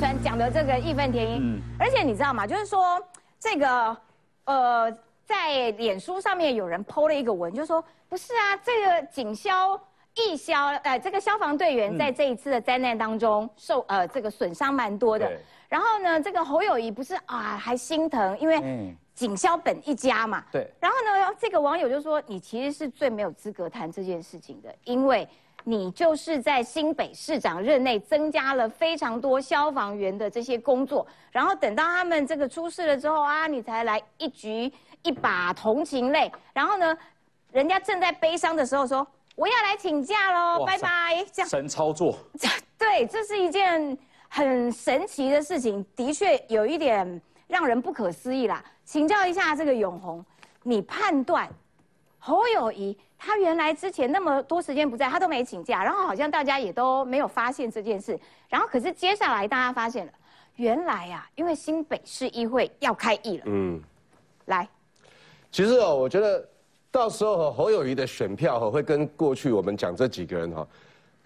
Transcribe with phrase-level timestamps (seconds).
[0.00, 2.46] 川讲的这个义愤填膺，而且你知道吗？
[2.46, 2.98] 就是说
[3.38, 3.94] 这个
[4.44, 4.90] 呃，
[5.26, 9.78] 在脸书上面有人 PO 了一个文，就说不是啊，这个警消。
[10.14, 15.30] 义消，呃，这个消防队员在这一次的灾难当中受呃这个损伤蛮多的。
[15.68, 20.44] 然后呢，这个侯友谊不是啊，还心疼，因为警消本一家嘛。
[20.50, 20.68] 对。
[20.80, 25.26] 然后呢，这个网友就说：“你其实是最没有资格谈这件事情的，因为
[25.64, 36.30] 你就是在新北市长任内增加了非常多消防员的这些工作，然后等到他们这个出事了之后啊，你才来一局一把同情泪。
[36.52, 36.96] 然后呢，
[37.52, 41.24] 人家正在悲伤的时候说。”我要来请假喽，拜拜！
[41.32, 42.14] 这样神操作，
[42.76, 43.96] 对，这是一件
[44.28, 48.62] 很神奇的事情，的确有一点让人不可思议啦。
[48.84, 50.22] 请教一下这个永红，
[50.62, 51.48] 你判断
[52.18, 58.18] 侯友谊他原来之前那么多时间不在，他都没请假，然后好像大家也都没有发现这件事，
[58.48, 60.12] 然后可是接下来大家发现了，
[60.56, 63.80] 原来呀，因为新北市议会要开议了，嗯，
[64.46, 64.66] 来，
[65.52, 66.44] 其实哦，我觉得。
[66.92, 70.66] 到时候侯友谊的选票哈会跟过去我们讲这几个人哈，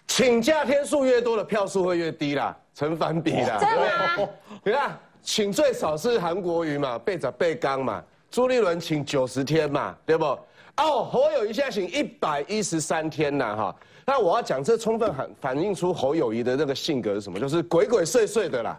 [0.06, 4.28] 请假天数越多的票数会越低啦，成反比啦，对不对？
[4.62, 10.38] 你看，请最少是韩国瑜嘛，背着背刚嘛，朱立伦请九十天嘛，对不？
[10.76, 13.76] 哦，侯友谊现在请一百一十三天呐哈。
[14.06, 17.38] 那我要讲这充分反反映出侯友谊的那个性格是什么？
[17.38, 18.78] 就是鬼鬼祟祟的啦，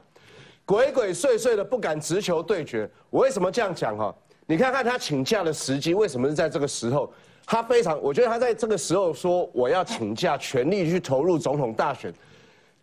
[0.65, 2.89] 鬼鬼祟祟的不敢直球对决。
[3.09, 4.13] 我为什么这样讲哈？
[4.45, 7.11] 你看看他请假的时机，为什么是在这个时候？
[7.47, 12.13] 他非常，我觉得他在这个时候说我要请假，全力去投入总统大选。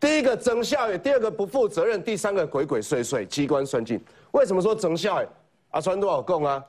[0.01, 4.01] 第一个增效也，第二个不负责任，第三个鬼鬼祟祟，机关算尽。
[4.33, 5.23] 为什么说增效？
[5.71, 6.65] 啊，穿多少供啊？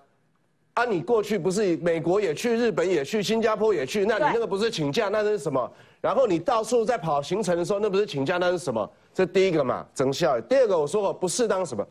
[0.73, 5.71] 啊，你过去不是美国也去，日本也去，新加坡也去，那你那个不是请假，那是什么？
[6.01, 8.89] 然后你到处在跑行程的时候，那不是请假，那是什么？
[9.13, 10.41] 这第一个嘛，整效。
[10.41, 11.85] 第二个我说过不适当什么？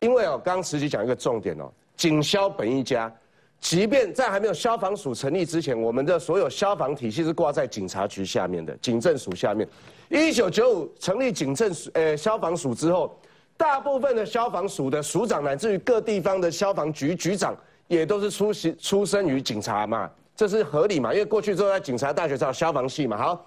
[0.00, 1.70] 因为哦，刚刚实际讲一个重点哦。
[1.94, 3.12] 警消本一家，
[3.60, 9.68] 即便在还没有消防署成立之前，我们的所有消防体系是挂在警察局下面的，警政署下面。
[10.08, 13.18] 一九九五成立警政署，呃，消防署之后，
[13.58, 17.56] 大部分的消防署的署长，乃至于各地方的消防局局长，
[17.88, 21.12] 也都是出席出生于警察嘛，这是合理嘛？
[21.12, 23.16] 因为过去都在警察大学上消防系嘛。
[23.16, 23.46] 好，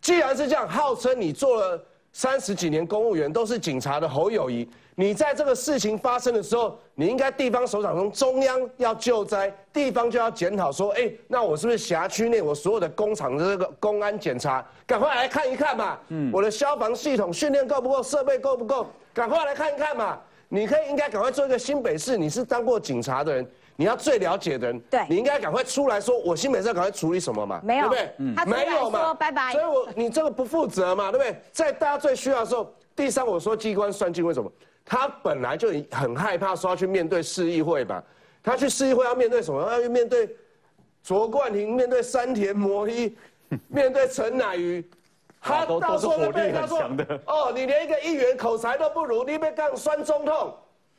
[0.00, 1.82] 既然是这样，号称你做了
[2.12, 4.68] 三十几年公务员，都是警察的侯友谊。
[4.94, 15.98] 你在这个事情发生的时候，你应该地方首长从中央要救灾，地方就要检讨说，哎，那我是不是辖区内我所有的工厂的这个公安检查，赶快来看一看嘛。
[16.08, 20.18] 嗯，我的消防系统训练够不够，设备够不够，赶快来看一看嘛。
[20.50, 28.14] 你可以应该赶快做一个新北市，你是当过警察的人，你要最了解的人，对，你应该赶快出来说，我新北市赶快处理什么嘛，没有，对不对？
[28.18, 29.52] 嗯，没有嘛，拜拜。
[29.52, 31.36] 所以我你这个不负责嘛，对不对？
[31.50, 34.50] 在大家最需要的时候，第三我说机关算尽，为什么？
[34.84, 38.02] 他本来就很害怕说要去面对市议会吧，
[38.42, 39.60] 他去市议会要面对什么？
[39.70, 40.36] 要去面对
[41.02, 43.16] 卓冠廷，面对山田摩一，
[43.68, 44.84] 面对陈乃瑜，
[45.40, 46.80] 他到时候都被他说
[47.26, 50.54] 哦，你连一个议员口才都不如，你被干酸中痛。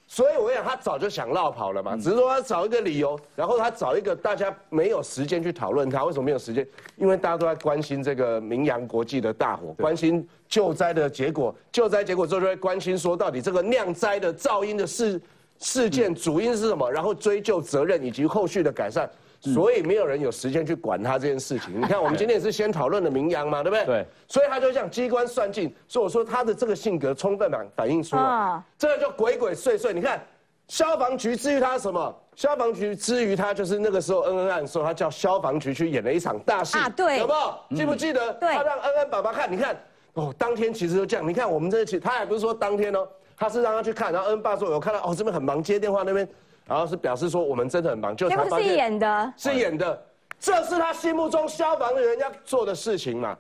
[0.05, 15.19] 所以我想他早就想绕跑了嘛，只是说他找一个理由，然后他找一个大家没有时间去讨论他为什么没有时间，因为大家都在关心这个明阳国际的大火，关心救灾的结果，救灾结果之后就会关心说到底这个酿灾的噪音的事
[15.57, 19.09] 事件主因是什么，然后追究责任以及后续的改善。
[19.51, 21.73] 所以没有人有时间去管他这件事情。
[21.81, 23.85] 你看，我们今天也是先讨论的名扬嘛，对不对？
[23.85, 24.05] 对。
[24.27, 29.91] 所以他就像机关算尽，所以我说他的这个性格充分反反映出了，这个叫鬼鬼祟祟。
[29.91, 30.25] 你看，
[30.67, 32.15] 消防局至于他什么？
[32.35, 37.77] 消防局之于他就是那个时候恩恩案的时候，他叫消防局去演了一场大戏，啊，对，有没有？
[37.77, 38.33] 记不记得？
[38.33, 38.53] 对。
[38.53, 39.77] 他让恩恩爸爸看，你看，
[40.13, 41.27] 哦，当天其实就这样。
[41.27, 46.27] 你看我们这期，他也不是说当天哦，他是让他去看，然后恩爸说，有看到哦这边很忙，接电话那边，
[46.65, 50.05] 然后是表示说我们真的很忙，就他是演的，是演的。
[50.39, 53.37] 这是他心目中消防员要做的事情嘛？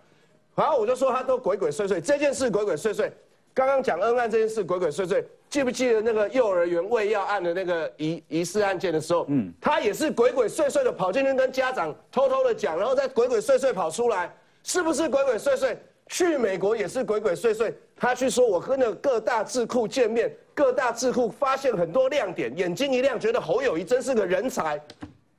[0.55, 3.11] 然后，我就说他都鬼鬼祟祟，这件事鬼鬼祟祟。
[3.53, 9.25] 刚刚讲恩案这件事鬼鬼祟祟，记不记得那个幼儿园喂药案的那个疑疑似案件的时候？
[9.29, 14.33] 嗯，他也是鬼鬼祟祟的跑进去跟家长偷偷的讲，然后再鬼鬼祟祟跑出来，
[14.63, 15.75] 是不是鬼鬼祟祟？
[16.07, 24.79] 去美国也是鬼鬼祟祟，他去说我跟那各大智库见面，各大智库发现很多亮点，眼睛一亮，觉得侯友谊真是个人才。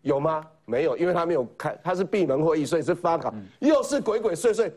[0.02, 0.44] 有吗？
[0.66, 4.70] 没有，因为他没有开，他是闭门会议，所以是发稿，又是鬼鬼祟祟。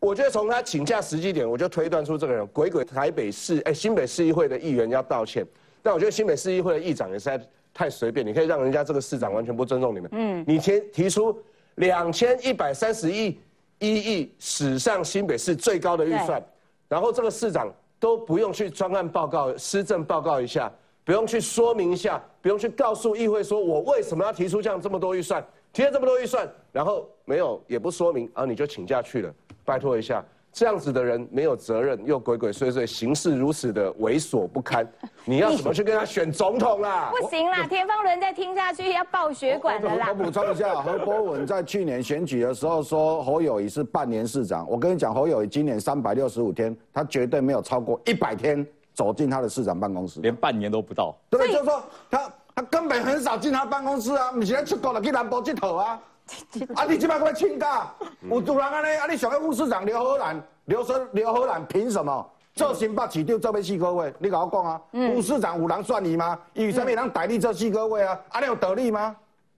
[0.00, 2.84] 我觉得从他请假时机点，我就推断出这个人鬼鬼。
[2.84, 5.46] 台北市哎，新北市议会的议员要道歉，
[5.82, 7.40] 但我觉得新北市议会的议长也是在
[7.72, 10.10] 太随便，你可以让人家这个市长完全不尊重你们。
[10.12, 11.40] 嗯，你提提出
[11.76, 13.38] 两千一百三十亿
[13.78, 16.44] 一亿史上新北市最高的预算，
[16.88, 20.70] 然后这个市长都不用去专案报告、施政报告一下，
[21.04, 30.24] 不用去说明一下，不用去告诉议会说我为什么要提出这样这么多预算，提了这么多预算，然后没有也不说明啊，你就请假去了，拜托一下。
[30.54, 34.88] 这样子的人没有责任，又鬼鬼祟祟，行事如此的猥琐不堪，
[35.26, 37.10] 你要怎么去跟他选总统啦？
[37.20, 40.06] 不行啦，田方伦再听下去要爆血管的啦。
[40.10, 51.16] 我补充一下，何伯文在去年选举的时候说侯友谊是半年市长，我跟你讲，侯友谊今年三百六十五天，他绝对没有超过一百天走进他的市长办公室，连半年都不到。
[51.28, 56.00] 对，就是说他他根本很少进他办公室啊，你现在出国了去南部佚佗啊。
[56.74, 56.84] 啊！
[56.84, 57.92] 你即摆过来请假，
[58.22, 59.06] 有主人安尼，啊！
[59.08, 64.14] 你上个副市长刘荷兰，刘生刘荷兰凭什么做新北市长做要四个位？
[64.18, 66.38] 你甲我讲啊，副市长有人算你吗？
[66.54, 68.18] 有啥物人代理这四个位啊？
[68.30, 69.14] 啊，你有道理吗？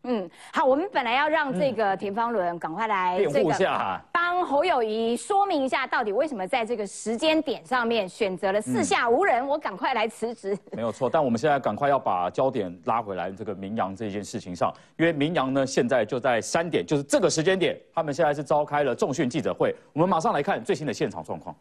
[0.09, 10.57] 嗯，好，我们本来要让这个田方伦赶快来辩护下，帮侯友谊说明一下，到底为什么在这个时间点上面选择了四下无人，我赶快来辞职。
[10.71, 21.53] 没有错，但我们现在赶快要把焦点拉回来，这个明阳这件事情上， 因为明阳呢现在就在三点，就是这个时间点，他们现在是召开了重讯记者会，我们马上来看最新的现场状况。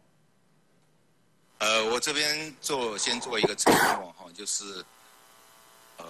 [1.58, 4.84] 呃，我这边做先做一个承诺哈，就是
[5.98, 6.04] 呃。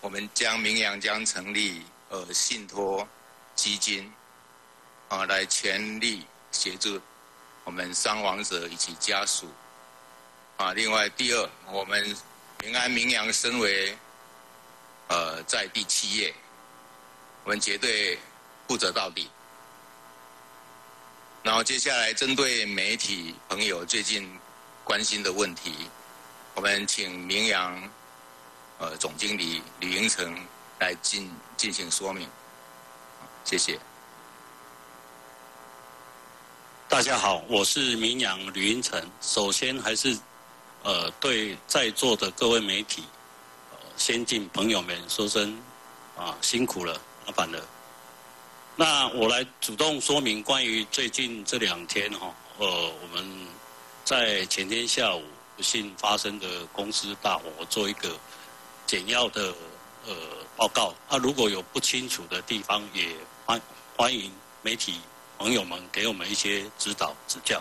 [0.00, 3.06] 我们将明阳将成立呃信托
[3.54, 4.12] 基金，
[5.08, 7.00] 啊，来全力协助
[7.64, 9.48] 我们伤亡者以及家属。
[10.58, 12.16] 啊，另外第二，我们
[12.58, 13.96] 平安明阳身为
[15.08, 16.32] 呃在地企业，
[17.44, 18.18] 我们绝对
[18.68, 19.28] 负责到底。
[21.42, 24.38] 然后接下来针对媒体朋友最近
[24.84, 25.88] 关心的问题，
[26.54, 27.90] 我们请明阳。
[28.78, 30.36] 呃，总经理李云成
[30.80, 32.28] 来进进行说明，
[33.42, 33.78] 谢谢。
[36.86, 39.02] 大家好，我是民养吕云成。
[39.22, 40.14] 首先还是
[40.82, 43.04] 呃对在座的各位媒体、
[43.96, 45.58] 先进朋友们说声
[46.14, 47.66] 啊辛苦了，麻烦了。
[48.76, 53.46] 那我来主动说明关于最近这两天哈，呃我们
[54.04, 55.24] 在前天下午
[55.56, 58.14] 不幸发生的公司大火，做一个。
[58.86, 59.52] 简要的
[60.06, 60.14] 呃
[60.56, 63.08] 报告，啊，如果有不清楚的地方，也
[63.44, 63.60] 欢
[63.96, 65.00] 欢迎媒体
[65.38, 67.60] 朋友们给我们一些指导指教。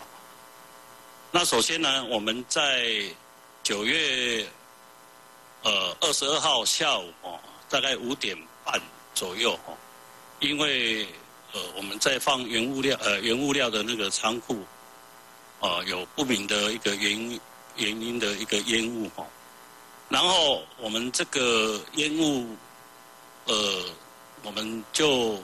[1.32, 3.04] 那首先呢，我们在
[3.64, 4.48] 九月
[5.64, 7.40] 呃二十二号下午哦，
[7.70, 8.80] 大概五点半
[9.14, 9.76] 左右哦，
[10.40, 11.08] 因为
[11.54, 14.64] 呃我们在放原物料呃原物料的那个仓库，
[15.60, 17.40] 啊有不明的一个原因
[17.76, 19.26] 原因的一个烟雾哦。
[20.08, 22.56] 然后我们这个烟雾，
[23.46, 23.86] 呃，
[24.44, 25.40] 我们就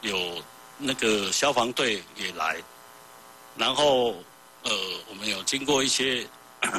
[0.00, 0.42] 有
[0.76, 2.60] 那个消防队也来，
[3.56, 4.16] 然后
[4.64, 4.72] 呃，
[5.08, 6.26] 我们有经过一些，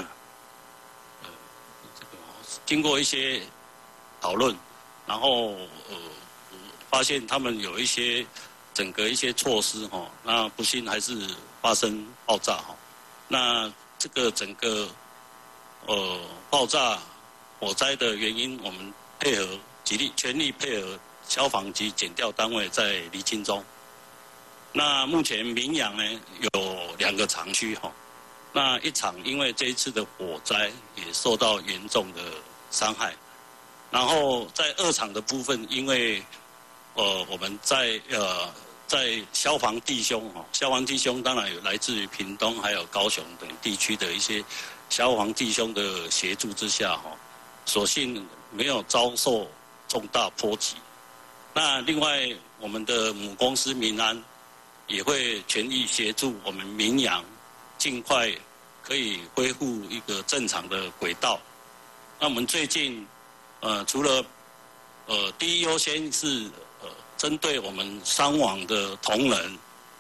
[2.65, 3.41] 经过一些
[4.19, 4.53] 讨论，
[5.07, 5.51] 然后
[5.89, 5.95] 呃，
[6.89, 8.25] 发现他们有一些
[8.73, 11.17] 整个一些措施哈，那不幸还是
[11.61, 12.75] 发生爆炸哈，
[13.29, 14.89] 那这个整个。
[15.89, 16.19] 呃，
[16.51, 16.99] 爆炸
[17.59, 23.65] 火灾的原因，我们配合极力全力配合消防及检调单位在厘清中。
[24.71, 26.03] 那目前明阳呢
[26.53, 27.91] 有两个厂区哈，
[28.53, 32.21] 那一场因为这一次的火灾也受到严重的
[32.69, 33.15] 伤害，
[33.89, 36.23] 然后在二厂的部分，因为
[36.93, 38.53] 呃我们在呃
[38.85, 44.43] 在消防弟兄哈，消防弟兄当然有来自于屏东还有高雄等地区的一些。
[44.89, 47.11] 消防弟兄的协助之下，哈，
[47.65, 49.47] 所幸没有遭受
[49.87, 50.75] 重大波及。
[51.53, 52.29] 那另外，
[52.59, 54.21] 我们的母公司民安
[54.87, 57.23] 也会全力协助我们民阳，
[57.77, 58.31] 尽快
[58.83, 61.39] 可以恢复一个正常的轨道。
[62.19, 63.07] 那我们最近，
[63.61, 64.25] 呃，除了
[65.05, 66.49] 呃第一优先是
[66.81, 69.57] 呃针对我们伤亡的同仁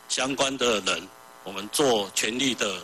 [0.07, 1.07] 相关的人，
[1.43, 2.81] 我们做全力的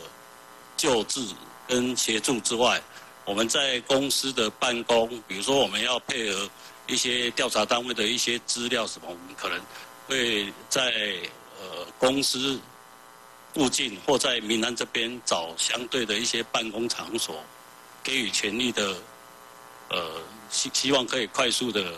[0.78, 1.26] 救治。
[1.68, 2.82] 跟协助之外，
[3.26, 6.50] 我们在公司的办公，比如说我们要配合
[6.86, 9.60] 一些调查单位的一些资料什么，我们可能
[10.08, 10.84] 会在
[11.60, 12.60] 呃公司
[13.54, 17.44] 附近或在闽南这边找相对的一些办公场所，
[18.04, 18.96] 给予全力的
[19.90, 21.94] 呃希希望可以快速的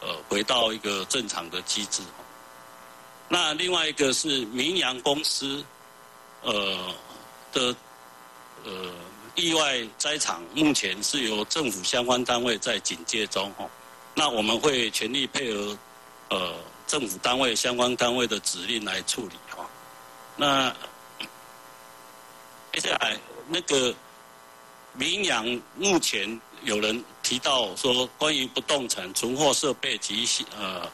[0.00, 2.02] 呃回到一个正常的机制。
[3.28, 5.64] 那另外一个是明阳公司
[6.42, 6.94] 呃
[7.52, 7.74] 的。
[8.64, 8.92] 呃，
[9.34, 13.68] 意外灾场目前是由政府相关单位在警戒中哈，
[14.14, 15.78] 那我们会全力配合
[16.28, 16.54] 呃
[16.86, 19.64] 政府单位相关单位的指令来处理哈。
[20.36, 20.74] 那
[22.72, 23.94] 接下来那个
[24.94, 25.44] 明阳
[25.76, 30.26] 目前有人提到说，关于不动产存货设备及
[30.58, 30.90] 呃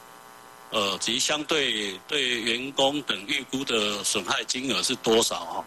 [0.69, 5.65] 呃及相对对员工等预估的损害金额是多少哈？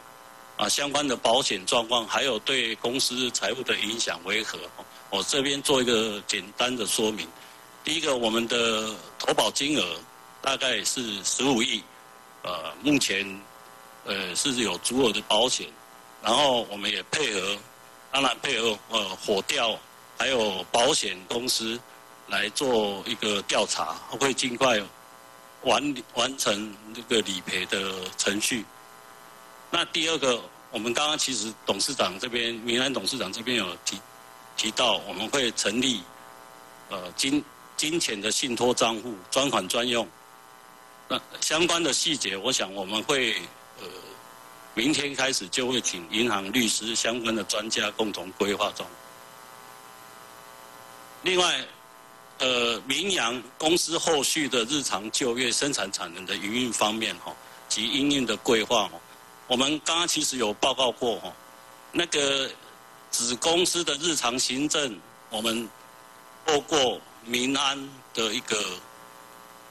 [0.61, 4.59] 啊，相关的保险状况，还有对公司财务的影响为何？
[5.09, 7.27] 我这边做一个简单的说明。
[7.83, 9.97] 第一个，我们的投保金额
[10.43, 11.83] 大概是十五亿，
[12.43, 13.27] 呃，目前
[14.05, 15.67] 呃是有足额的保险，
[16.23, 17.57] 然后我们也配合，
[18.13, 19.81] 当然配合呃火调
[20.19, 21.81] 还有保险公司
[22.29, 24.79] 来做一个调查，会尽快
[25.63, 28.63] 完完成这个理赔的程序。
[29.71, 34.01] 那第二个，我们刚刚其实董事长这边，明安董事长这边有提
[34.57, 36.03] 提到，我们会成立
[36.89, 37.43] 呃金
[37.77, 40.07] 金钱的信托账户，专款专用。
[41.09, 43.35] 那相关的细节，我想我们会
[43.81, 43.87] 呃
[44.75, 48.85] 明天开始就会请银行、律师相关的专家共同规划中。
[51.23, 51.65] 另外，
[52.39, 57.33] 呃，明阳公司后续的日常就业、生产产能的营运方面哈，
[57.69, 59.01] 及营运的规划哦。
[59.51, 61.33] 我们刚刚其实有报告过哈，
[61.91, 62.49] 那个
[63.11, 64.97] 子公司的日常行政，
[65.29, 65.69] 我们
[66.47, 67.77] 透过民安
[68.15, 68.57] 的一个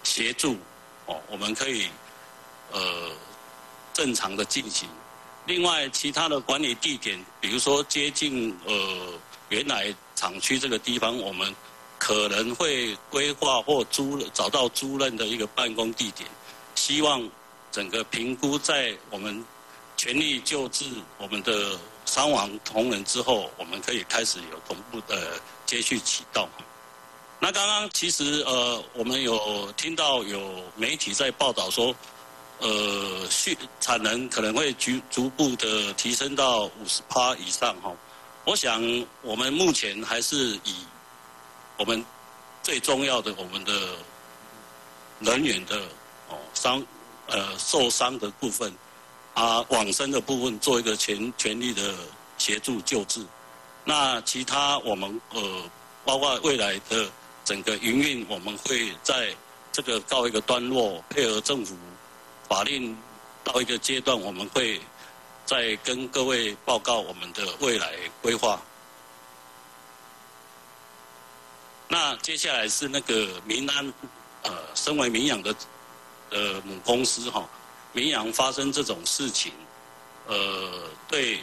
[0.04, 0.58] 协助，
[1.06, 1.88] 哦，我们可以
[2.74, 2.82] 呃
[3.94, 4.90] 正常的进行。
[5.46, 9.14] 另外，其他的管理地点，比如说接近呃
[9.48, 11.56] 原来厂区这个地方，我们
[11.98, 16.30] 可能会规划或租找到租任的一个办公地点，
[16.76, 17.26] 希望
[17.72, 19.42] 整个评估在我们。
[20.00, 20.86] 全力救治
[21.18, 25.34] 我们的伤亡同仁之后，我们可以开始有同步的
[25.66, 26.48] 接续启动。
[27.38, 31.94] 那刚刚其实呃，我们有听到有媒体在报道说，
[32.60, 37.94] 呃，续产能可能会逐逐步的提升到五十趴以上哈。
[38.46, 38.82] 我想
[39.22, 40.76] 我们目前还是以
[41.76, 42.06] 我们
[42.64, 43.98] 最重要的我们的
[45.20, 45.78] 人员的
[46.30, 46.82] 哦伤
[47.28, 48.74] 呃受伤的部分。
[49.40, 51.96] 啊，往生的部分做一个全全力的
[52.38, 53.26] 协助救治，
[53.86, 55.64] 那其他我们呃，
[56.04, 57.10] 包括未来的
[57.46, 59.34] 整个营运，我们会在
[59.72, 61.74] 这个告一个段落，配合政府
[62.50, 62.98] 法令
[63.42, 64.82] 到一个阶段，我们会
[65.46, 68.62] 再跟各位报告我们的未来规划。
[71.88, 73.94] 那接下来是那个民安，
[74.44, 75.56] 呃，身为民养的
[76.32, 77.48] 呃母公司哈。
[77.92, 79.52] 民阳发生这种事情，
[80.28, 81.40] 呃，对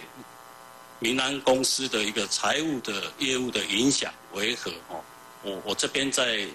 [1.01, 4.71] 民安公司的一个财务的业务的影响为何？
[4.89, 5.03] 哦，
[5.43, 6.47] 我我这边在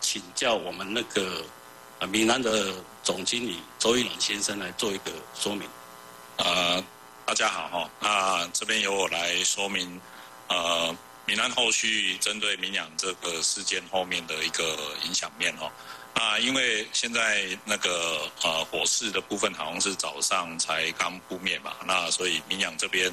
[0.00, 1.44] 请教我们那个
[1.98, 5.68] 呃民安的总经理周一朗先生来做一个说明。
[6.36, 6.82] 呃，
[7.26, 10.00] 大家好哈，那这边由我来说明，
[10.48, 10.96] 呃，
[11.26, 15.70] 民安后续针对民养这个事件后面的一个影响面哦。
[16.14, 23.10] 啊，因为现在那个呃火势的部分好像是早上才刚扑灭嘛，那所以民养这边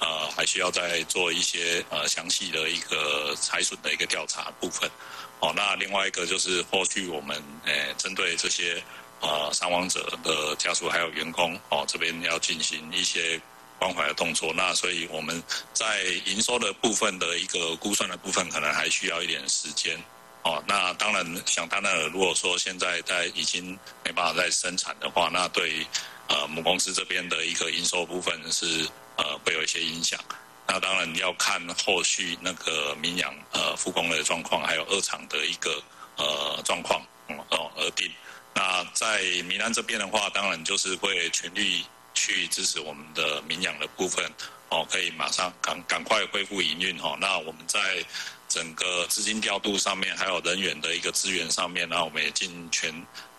[0.00, 4.90] 呃还需要再做一些呃详细的一个财损的一个调查部分。
[5.38, 8.82] 哦，那另外一个就是后续我们诶针对这些
[9.20, 13.40] 呃伤亡者的家属还有员工哦这边要进行一些
[13.78, 14.52] 关怀的动作。
[14.52, 15.42] 那所以我们
[15.72, 19.98] 在营收的部分的一个估算的部分，可能还需要一点时间。
[20.42, 22.08] 哦，那当然，想当然了。
[22.08, 25.86] 如果说现在在已经没办法再生产的话，那对
[26.28, 30.18] 呃母公司这边的一个营收部分是呃会有一些影响。
[30.66, 35.82] 那当然要看后续那个民养呃复工的状况，还有二厂的一个
[36.16, 38.10] 呃状况嗯哦而定。
[38.54, 44.24] 那在民安这边的话，当然就是会全力去支持我们的民养的部分
[44.70, 47.16] 哦，可以马上赶赶快恢复营运哦。
[47.20, 48.04] 那我们在
[48.50, 52.92] 整个资金调度上面，还有人员的一个资源上面，那我们也尽全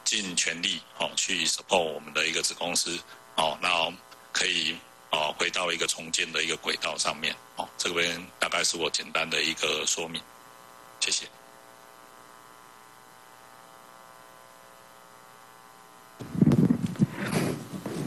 [0.06, 2.98] 尽全力哦，去 support 我们的一个子公司
[3.36, 3.70] 哦，那
[4.32, 4.78] 可以
[5.12, 7.68] 哦回到一个重建的一个轨道上面哦。
[7.78, 10.22] 这边大概是我简单的一个说明，
[11.02, 11.26] 谢谢。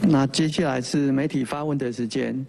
[0.00, 2.46] 那接下来是媒体发问的时间，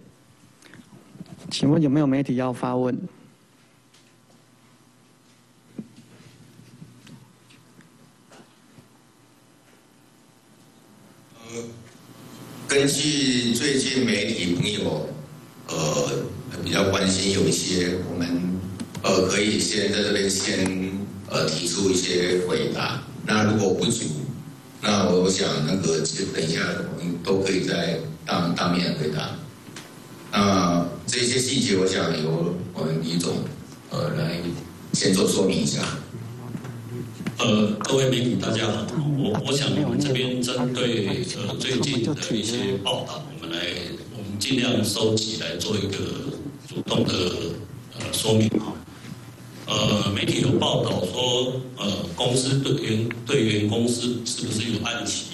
[1.50, 2.98] 请问有没有媒体要发问？
[12.68, 15.08] 根据最近媒体朋友
[15.68, 16.10] 呃
[16.64, 18.28] 比较关心，有一些我们
[19.02, 20.92] 呃可以先在这边先
[21.30, 23.02] 呃提出一些回答。
[23.24, 24.04] 那如果不足，
[24.82, 26.60] 那我想那个其实等一下
[26.98, 29.30] 我们都可以在当当面回答。
[30.32, 33.44] 那这些细节，我想由我们李总
[33.90, 34.40] 呃来
[34.92, 35.80] 先做说明一下。
[37.38, 38.86] 呃，各位媒体大家好，
[39.18, 43.66] 我我想我们这边针对呃最近的一些报道，我们来
[44.16, 45.98] 我们尽量收集来做一个
[46.66, 47.12] 主动的
[47.98, 48.72] 呃说明哈。
[49.66, 55.26] 呃，媒体有报道说，呃，公司对员对员工是是不是有按期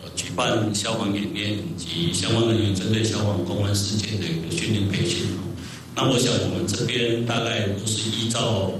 [0.00, 5.26] 呃举办消防演练及相关人员针对消防公安事件的一个训练培训？
[5.96, 8.70] 那我想我们这边大概都是依照。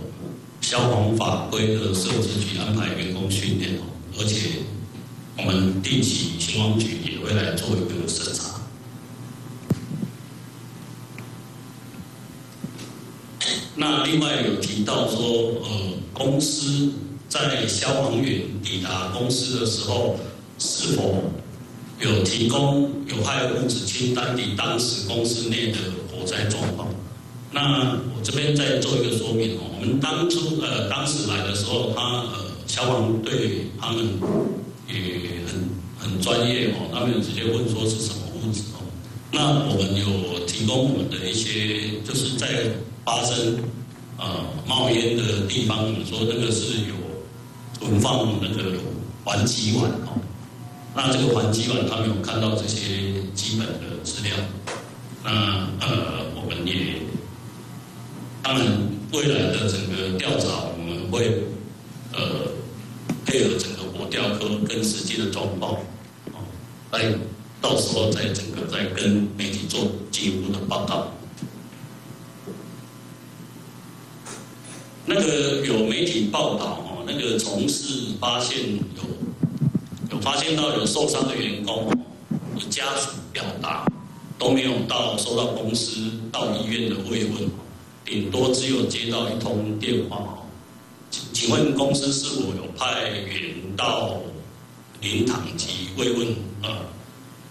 [0.69, 3.85] 消防法规的设置局安排员工训练哦，
[4.19, 4.51] 而且
[5.39, 8.61] 我们定期消防局也会来做一个审查。
[13.75, 15.71] 那另外有提到说，呃，
[16.13, 16.93] 公司
[17.31, 20.19] 在消防员抵达公司的时候，
[20.59, 21.33] 是否
[21.99, 25.79] 有提供有害物质清单及当时公司内的
[26.11, 26.87] 火灾状况？
[27.51, 34.07] 那我这边再做一个说明哦，我们当初呃当时来的时候，他呃消防队他们
[34.87, 38.85] 也很很专业哦，他们有直接问说是什么物质哦。
[39.33, 42.47] 那我们有提供我们的一些，就是在
[43.07, 43.57] 发生
[44.19, 46.95] 呃冒烟的地方，我们说那个是有
[47.81, 48.79] 存放那个
[49.25, 50.21] 环基碗哦。
[50.95, 54.37] 那这个环基碗他们有看到这些基本的资料，
[55.25, 55.31] 那
[55.81, 57.08] 呃我们也。
[58.49, 58.67] 当然，
[59.13, 61.45] 未来的整个调查，我们会
[62.15, 62.51] 呃
[63.27, 65.75] 配合整个国调科跟实际的状况，
[66.33, 66.41] 哦，
[66.91, 67.13] 来
[67.61, 71.13] 到时候再整个再跟媒体做进一步的报道。
[75.05, 78.57] 那个有媒体报道哦，那个从事发现
[78.97, 81.87] 有有发现到有受伤的员工，
[82.57, 83.85] 的家属表达
[84.39, 87.68] 都没有到收到公司到医院的慰问。
[88.09, 90.39] 顶多只有接到一通电话，
[91.11, 94.19] 请请问公司是否有派员到
[95.03, 96.27] 灵堂及慰问
[96.63, 96.71] 呃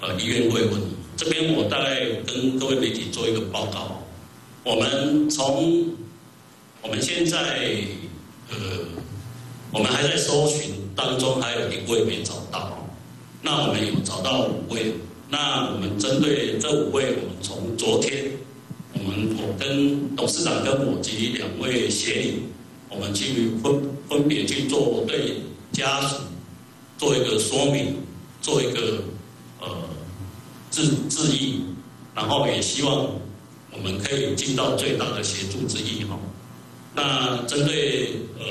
[0.01, 0.81] 呃医院慰问？
[1.15, 4.01] 这边我大概跟各位媒体做一个报告。
[4.63, 5.93] 我们从
[6.81, 7.69] 我们现在
[8.49, 8.57] 呃
[9.71, 12.83] 我们还在搜寻当中，还有一位没找到。
[13.43, 14.91] 那我们有找到五位，
[15.29, 18.31] 那我们针对这五位，我们从昨天。
[19.38, 22.43] 我跟董事长跟我及两位协理，
[22.89, 26.17] 我们去分分别去做对家属
[26.97, 27.95] 做一个说明，
[28.41, 29.03] 做一个
[29.60, 29.67] 呃
[30.69, 31.62] 致致意，
[32.13, 33.10] 然后也希望
[33.71, 36.19] 我们可以尽到最大的协助之意哈。
[36.93, 38.45] 那针对呃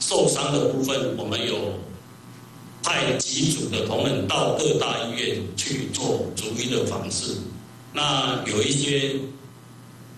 [0.00, 1.78] 受伤的部分，我们有
[2.82, 7.34] 派几组的同仁到各大医院去做逐一的访视，
[7.92, 9.16] 那有一些。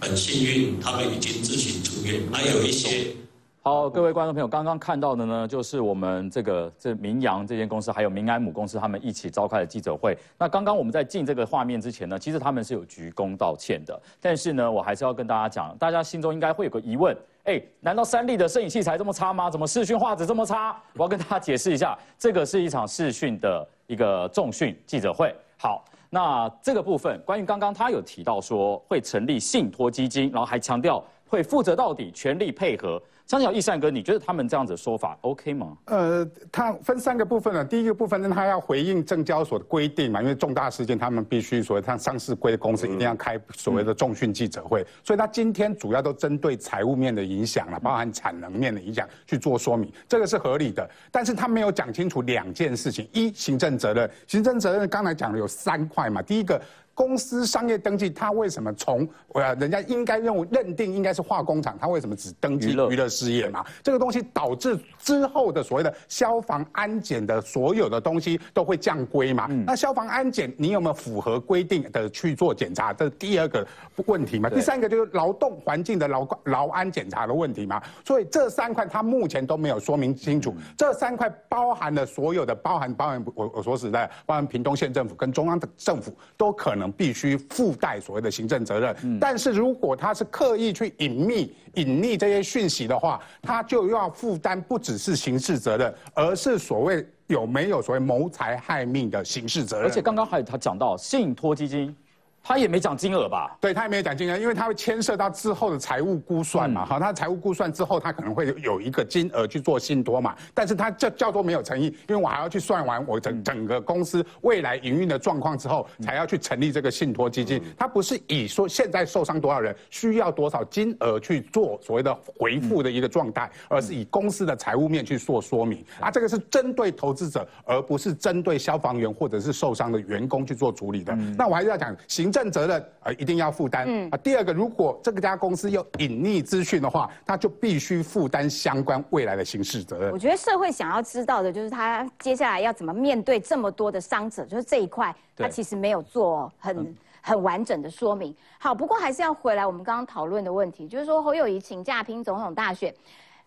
[0.01, 3.15] 很幸运，他们已经自行出院，还有一些。
[3.63, 10.17] 好，各位观众朋友，刚刚看到的呢，就是我们这个这明阳这间公司，还有明安母公司，他们一起召开的记者会。
[10.39, 14.01] 那刚刚我们在进这个画面之前呢，其实他们是有鞠躬道歉的。
[14.19, 19.51] 但是呢，我还是要跟大家讲，大家心中应该会有个疑问：哎，难道三立的摄影器材这么差吗？
[19.51, 20.75] 怎么视讯画质这么差？
[20.95, 25.35] 我要跟大家解释一下，这个是一场视讯的一个重讯记者会。
[25.59, 25.85] 好。
[26.13, 33.01] 那这个部分，关于刚刚他有提到说会成立信托基金，然后还强调会负责到底，全力配合。
[33.31, 35.77] 张小义善哥，你觉得他们这样子说法 OK 吗？
[35.85, 37.65] 呃，他分三个部分了。
[37.65, 50.91] 第一个部分呢，他要回应证交所的规定嘛，因为重大事件他们必须所谓像上市规的公司一定要开所谓的重讯记者会，所以他今天主要都针对财务面的影响了，包含产能面的影响去做说明，这个是合理的。
[51.13, 56.61] 但是他没有讲清楚两件事情：一，行政责任，行政责任刚才讲的有三块嘛，第一个。
[57.01, 63.65] 公司商业登记，他为什么从呃人家应该认为认定应该是化工厂，他为什么只登记娱乐事业嘛？
[63.83, 69.47] 这个东西导致之后的所谓的消防安检的所有的东西都会降规嘛？
[69.67, 72.93] 那消防安检你有没有符合规定的去做检查？
[72.93, 73.67] 这是第二个
[74.05, 74.51] 问题嘛？
[74.51, 77.83] 第三个就是劳动环境的劳劳安检查的问题嘛？
[78.05, 80.55] 所以这三块他目前都没有说明清楚。
[80.77, 86.90] 这三块包含了所有的，包含包含我我说实在，包含屏东县政府跟中央的政府都可能。
[86.91, 99.87] 必须附带所谓的行政责任，但是如果他是刻意去隐秘、隐匿这些讯息的话，他就要负担不只是刑事责任，而是所谓有没有所谓谋财害命的刑事责任。
[99.87, 101.95] 而且刚刚还有他讲到信托基金。
[102.43, 103.57] 他也没讲金额吧？
[103.61, 106.85] 对他也没有讲金额，因为他会牵涉到之后的财务估算嘛。
[106.85, 110.35] 好，他财务估算之后，他可能会有一个金额去做信托嘛。
[110.55, 117.63] 但是他叫叫做没有诚意，因为我还要去算完我整整个公司未来营运的状况之后，才要去成立这个信托基金。
[117.79, 125.85] 他不是以说现在受伤多少人，需要多少金额去做所谓的回复的一个状态，而是以公司的财务面去做说明。
[126.01, 131.15] 啊，这个是针对投资者，而不是针对消防员或者是受伤的员工去做处理的。
[131.37, 133.89] 那我还是要讲行政责任，呃，一定要负担。
[134.11, 140.19] 啊，第二个，如果这个家公司有隐匿资讯的话，他就必须负担相关未来的刑事责任我。
[140.19, 148.35] 觉得社会想要知道的就是他接下来要怎么面对这么多的伤者，就是这一块他其实没有做很很完整的说明。
[148.59, 152.95] 好，不过还是要回来我们刚刚讨论的问题，就是说侯友谊请假拼总统大选。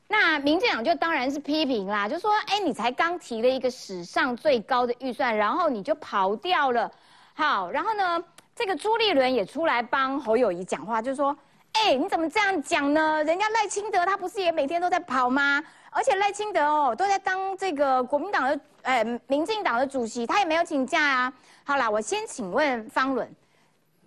[0.10, 6.92] 那民进党就当然是批评啦，就说，哎，你才刚提了一个史上最高的预算，然后你就跑掉了。
[7.34, 8.24] 好，然后呢，
[8.56, 11.36] 这个朱立伦也出来帮侯友谊讲话，就说，
[11.74, 13.24] 哎，你怎么这样讲呢？
[13.24, 15.64] 人家赖清德他不是也每天都在跑吗？
[15.90, 21.34] 而且赖清德哦都在当这个国民党的，呃，民进党的主席，他也没有请假啊。
[21.64, 23.28] 好啦，我先请问方伦，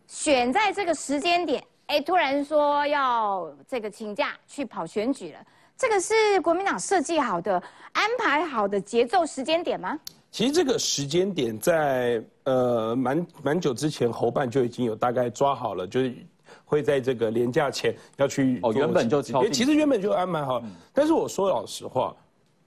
[0.06, 5.38] 选在这个时间点，哎，突然说要这个请假去跑选举了，
[5.76, 9.98] 这个是国民党设计好的、安排好的节奏时间点吗？
[10.36, 16.14] 其实这个时间点在呃蛮蛮久之前，侯办就已经有大概抓好了，就是
[16.62, 22.14] 会在这个年假前要去哦原本就敲定其实原本就安排好，但是我说老实话，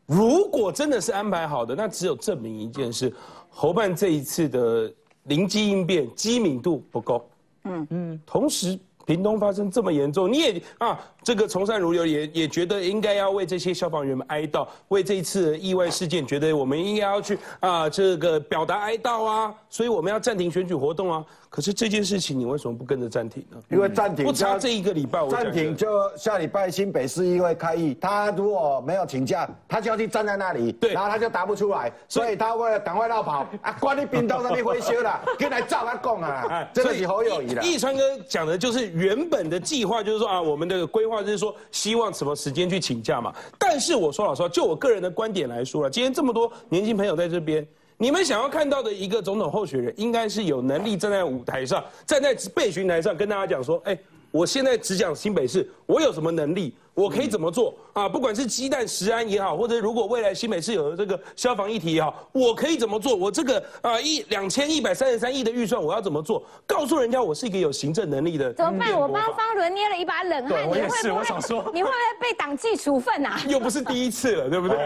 [0.08, 3.14] 如果真的是安排好的，那只有证明一件事：
[3.52, 4.92] 侯办这一次的
[5.26, 7.30] 灵机应变、机敏度不够。
[7.66, 8.80] 嗯嗯，同时。
[9.10, 21.26] 屏东发生这么严重，你也啊，这个从善如流也也觉得应该要为这些消防员们哀悼，为这一次的意外事件，觉得我们应该要去啊这个表达哀悼啊，所以我们要暂停选举活动啊。
[21.50, 23.58] 可是这件事情你为什么不跟着暂停呢？
[23.70, 37.64] 因为暂停不差这一个礼拜，我暂停就下礼拜新北市议会开议，他如果没有请假，他就要去站在那里，对然后他就答不出来，所以他为了赶快绕跑 啊，关你屏东那边回修了， 跟来照他讲啊，真的是侯友谊啦。
[37.64, 43.34] 易川哥讲的就是原本的计划，就是说啊，我们的规划就是说希望什么时间去请假嘛。
[43.58, 47.68] 但是我说老实话，就我个人的观点来说了，今天这么多年轻朋友在这边。
[48.02, 54.00] 你们想要看到的一个总统候选人，应该是有能力站在舞台上，站在备询台上，跟大家讲说，哎，
[54.32, 58.10] 我现在只讲新北市，我有什么能力，我可以怎么做啊？
[58.10, 63.16] 不管是鸡蛋食安也好，或者如果未来新北市有这个消防议题也好，我可以怎么做？
[63.16, 66.44] 我这个啊一两千一百三十三亿的预算，我要怎么做？
[66.66, 68.52] 告诉人家我是一个有行政能力的。
[68.54, 69.00] 怎么办？
[69.00, 73.40] 我帮方伦捏了一把冷汗，你对我也是会不会我想说你会不会被党纪处分啊？
[73.48, 74.78] 又不是第一次了，对不对？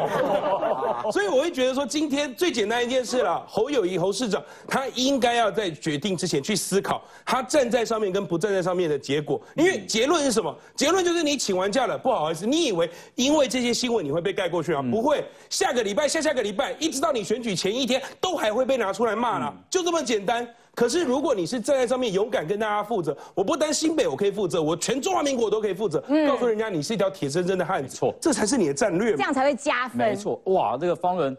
[1.12, 9.42] 所以我会觉得说，今天最简单一件事了，侯友谊侯市长他应该要在决定之前去思考，他站在上面跟不站在上面的结果。
[9.56, 10.56] 因为结论是什么？
[10.76, 14.82] 结论就是你请完假了，不好意思，你以为因为这些新闻你会被盖过去啊？
[14.82, 20.48] 不会，下个礼拜、下下个礼拜，一直到你选举前一天，都还会被拿出来骂了，就这么简单。
[20.76, 29.16] 可是如果你是站在上面勇敢跟大家负责，我不单新北我可以负责，我全中华民国我都可以负责，告诉人家你是一条铁铮铮的汉子，错这才是你的战略。
[29.16, 29.98] 这样才会加分。
[29.98, 31.38] 没错，哇，这个方伦，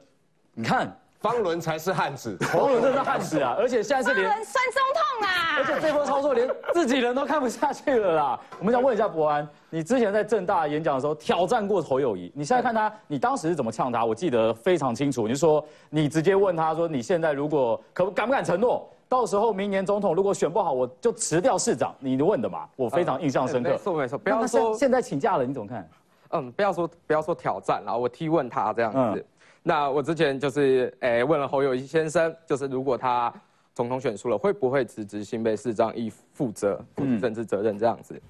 [0.55, 5.57] 你看方伦才是汉子，方伦真是汉子啊， 而且现在是连方伦酸中痛啊！
[5.57, 8.41] 而且这波操作连自己人都看不下去了啦。
[8.59, 14.05] 我们想问一下博安，你之前在正大演讲的时候挑战过侯友谊，你现在看他，你当时是怎么呛他？
[14.05, 21.95] 我记得非常清楚，你就说你直接问他说，你现在如果可敢不敢承诺，到时候明年总统如果选不好，我就辞掉市长？
[22.01, 23.71] 你问的嘛，我非常印象深刻。
[23.71, 25.89] 没错没错，不要那现说现在请假了，你怎么看？
[26.33, 28.99] 嗯，不要说不要说挑战啦，我提问他这样子。
[28.99, 29.25] 嗯
[29.67, 33.33] 那我之前就是诶、问了侯友谊先生，就是如果他
[33.75, 36.79] 总统选输了，会不会辞职新北市长以负责
[37.19, 38.21] 政治责任这样子？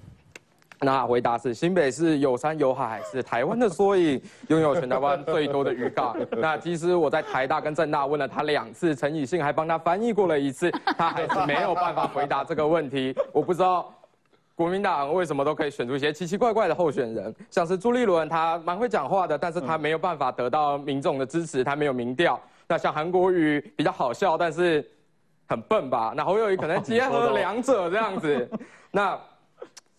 [0.81, 6.15] 那回答是新北市有山有海，是台湾的缩影，拥有全台湾最多的渔港。
[6.31, 13.15] 那其实我在台大跟政大问了他两次，陈以信还帮他翻译过了一次，他还是没有办法回答这个问题。
[13.31, 13.93] 我不知道
[14.55, 22.39] 国民党为什么都可以选出一些奇奇怪怪的候选人，像是朱立伦，他蛮会讲话的，但是他没有办法得到民众的支持，他没有民调。
[22.67, 24.89] 那像韩国瑜比较好笑，但是
[25.47, 26.13] 很笨吧？
[26.17, 28.49] 那侯友谊可能结合两者这样子。
[28.91, 29.19] 那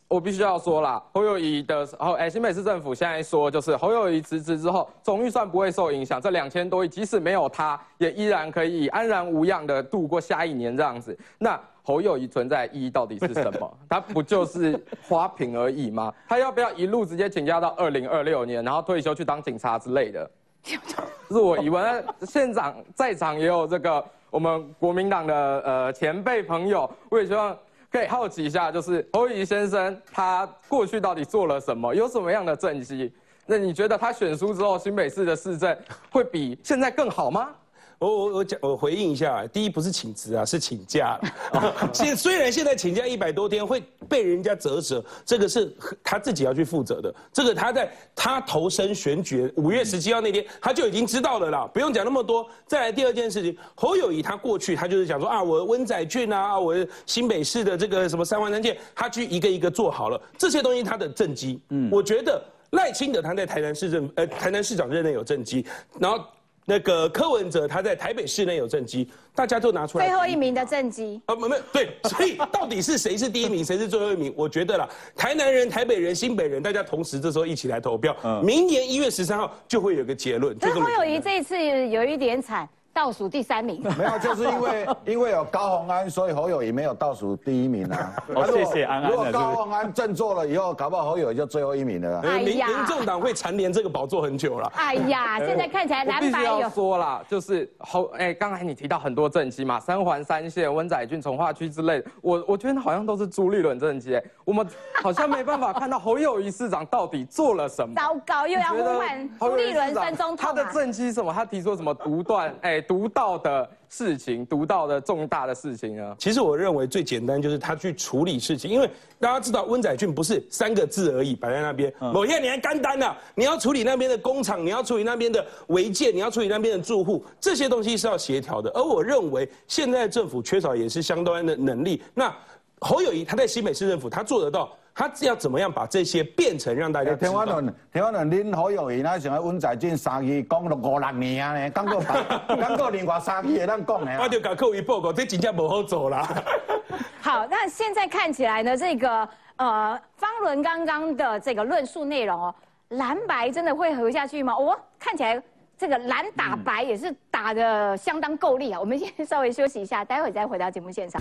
[0.09, 11.17] 我必须要说啦，侯友谊的时候，哎，新北市政府现在说，就是侯友谊辞职之后，总预算不会受影响，这两千多亿即使没有他，也依然可以安然无恙的度过下一年这样子。
[11.39, 13.79] 那侯友谊存在意义到底是什么？
[13.89, 14.77] 他不就是
[15.09, 16.13] 花瓶而已吗？
[16.29, 20.29] 他要不要一路直接请假到二零二六年，然后退休去当警察之类的？
[21.31, 22.05] 是我疑问。
[22.23, 27.57] 现场在场也有这个我们国民党的呃前辈朋友，我也希望
[27.89, 33.13] 可以好奇一下，就是侯友谊先生他过去到底做了什么，有什么样的政绩？
[33.47, 35.77] 那你觉得他选书之后，新北市的市政
[36.11, 37.51] 会比现在更好吗？
[37.99, 41.91] 我我我讲，我回应一下，第一不是请辞啊，是请假了。
[41.95, 47.15] 现虽然现在请假一百多天会被人家折折，这个是他自己要去负责的。
[47.33, 52.47] 这个他在他投身选举五月十七号那天，他就已经知道了啦，不用讲那么多。
[52.67, 56.75] 再来第二件事情，侯友谊他过去他就是讲说啊，我温仔俊啊，我
[57.07, 65.65] 新北市的这个什么三万三件，他去一个一个做好了这些东西，他的政绩，嗯，我觉得赖清德他在台南市政呃台南市长任内有政绩，
[65.99, 66.23] 然后。
[66.69, 70.07] 那个柯文哲他在台北市内有政绩，大家都拿出来。
[70.07, 74.35] 最后一名的政绩啊，没没对， 所以到底是谁是第一名， 谁是最后一名？
[74.37, 80.57] 我觉得啦，台南人、台北人、新北人，大家同时这时候一起来投票，明年一月十三号就会有个结论。
[80.61, 81.57] 但侯友谊这一次
[81.89, 82.69] 有一点惨。
[82.97, 88.15] 倒数第三名，没有，就是因为 因为有高鸿安，所以侯友谊没有倒数第一名啊。
[88.35, 89.11] 哦谢谢安安。
[89.11, 92.23] 如果高鸿安振作了以后，搞不好侯友谊就最后一名了。
[92.23, 94.73] 民民众党会蝉联这个宝座很久了。
[94.77, 96.71] 哎呀，现在看起来蓝白有。
[96.71, 104.67] 说了，就是侯哎，刚才你提到很多政绩嘛，三环三线、温仔俊、从化区之类的，我我觉得好像都是朱立伦政绩，我们
[105.03, 107.95] 好像没办法看到侯友谊市长到底做了什么。
[107.95, 111.31] 糟糕，又要呼唤朱立伦升中他的政绩什么？
[111.31, 112.81] 他提出什么独断哎？
[112.87, 116.15] 独到的事情，独到的重大的事情啊！
[116.19, 121.93] 其实我认为最简单就是他去处理事情，因为大家知道温仔俊不是三个字而已摆在那边。
[122.01, 128.71] 某天你还干单了，你要处理那边的工厂，你要处理那边的违建，你要处理那边的住户，这些东西是要协调的。
[128.71, 132.03] 而我认为现在政府缺少也是相当的能力。
[132.15, 132.35] 那
[132.81, 134.77] 侯友谊他在新北市政府，他做得到。
[134.99, 137.15] 他要怎么样把这些变成让大家？
[137.15, 142.03] 听我论，听我论，恁好友谊那想要温仔俊三亿讲了五六年呢， 讲过
[142.49, 144.19] 讲过另外三句会当讲呢。
[144.23, 146.27] 我就甲各位报告，这真正不好做啦。
[147.21, 152.55] 好，那现在看起来呢，这个呃方伦刚刚的这个论述内容哦，
[152.89, 154.55] 蓝白真的会合下去吗？
[154.55, 155.43] 哦，看起来
[155.77, 158.81] 这个蓝打白也是打的相当够力啊。
[158.81, 161.21] 我们先稍微休息一下，待会再回到节目现场。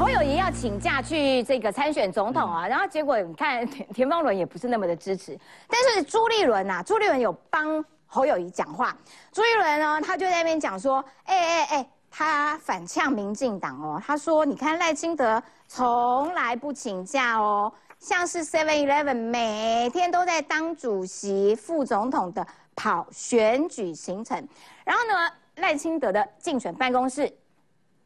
[0.00, 8.96] 侯友谊要请假去这个参选总统啊，然后结果你看 田田方伦也不是那么的支持，但是朱立伦呐，朱立伦有帮侯友谊讲话。
[9.30, 24.48] 朱立伦呢，他就在那边讲说，哎哎哎，他反呛民进党哦，他说你看赖清德从来不请假哦，像是 Seven Eleven 每天都在当主席、副总统的跑选举行程，
[24.82, 27.30] 然后呢，赖清德的竞选办公室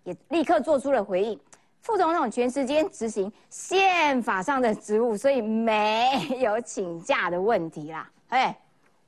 [0.02, 1.38] 也立刻做出了回应。
[1.84, 6.08] 副总统全时间执行宪法上的职务，所以没
[6.40, 8.10] 有请假的问题啦。
[8.30, 8.58] 哎，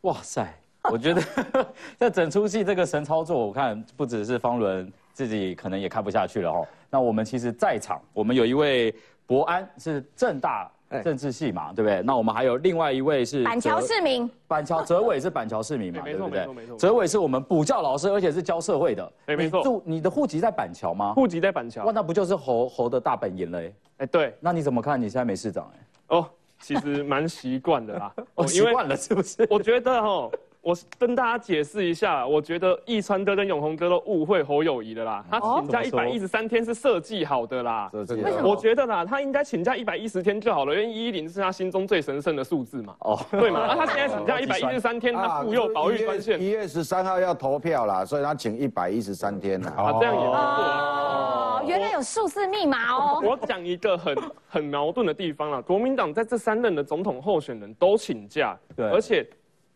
[0.02, 0.46] 哇塞，
[0.82, 1.22] 我觉得
[1.98, 6.68] 这整出戏这个神操作，我看不只是方伦自己可能也看不下去了哦。
[6.90, 8.94] 那我们其实在场，我们有一位
[9.26, 10.70] 博安是正大。
[11.02, 12.02] 政治系嘛，对不对？
[12.02, 16.40] 那我们还有另外一位是板桥市民，板桥哲伟是板桥市民嘛， 对不对？
[16.40, 16.76] 没错没错。
[16.76, 19.12] 哲伟是我们补教老师，而且是教社会的。
[19.26, 19.62] 哎，没错。
[19.62, 21.12] 住你的户籍在板桥吗？
[21.14, 21.84] 户籍在板桥。
[21.84, 23.60] 哇，那不就是侯侯的大本营了？
[23.98, 24.34] 哎，对。
[24.40, 25.00] 那你怎么看？
[25.00, 25.70] 你现在没市长？
[25.74, 26.28] 哎，哦，
[26.60, 28.14] 其实蛮习惯的啦。
[28.36, 29.46] 哦，习惯了是不是？
[29.50, 30.30] 我觉得哈。
[30.66, 35.24] 我跟大家解释一下，我觉得易川哥跟永红哥都误会侯友谊的啦。
[35.30, 37.88] 他请假一百一十三天是设计好的啦。
[37.92, 38.50] 为什么？
[38.50, 42.96] 我觉得啦，他应该请假一百一十天就好了，因为一一零是他心中最神圣的数字嘛。
[42.98, 43.64] 哦，对嘛？
[43.68, 46.42] 那他现在请假 一百一十三天，他护佑保育专线。
[46.42, 49.72] 一月十三号要投票啦，所以他请一百一十三天啦。
[49.76, 53.22] 啊，这样也能哦，原来有数字密码哦。
[53.22, 54.16] 我讲一个很
[54.48, 59.24] 很矛盾的地方啦，国民党在这三任的总统候选人都请假，对，而且。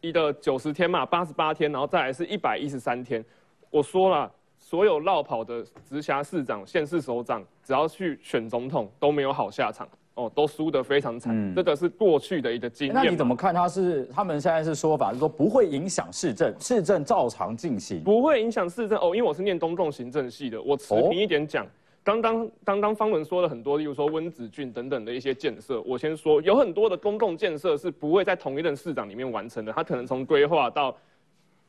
[0.00, 3.24] 一的九十天嘛，八十八天，然后再来是一百一十三天。
[3.70, 11.54] 我说了，所有绕跑的直辖市长、县市首长，只要去选总统都没有好下场哦，都输得非常惨。
[11.54, 12.94] 这个是过去的一个经验。
[12.94, 13.54] 那你怎么看？
[13.54, 19.14] 他是他们现在是说法是说不会影响市政，市政照常进行，不会影响市政哦。
[19.14, 21.66] 因为我是念公共行政系的，我持平一点讲。
[22.10, 30.96] 刚刚刚刚方文说了很多，例如说温子俊等等的一些建设，我先说，有很多的公共建设是不会在同一任市长里面完成的，他可能从规划到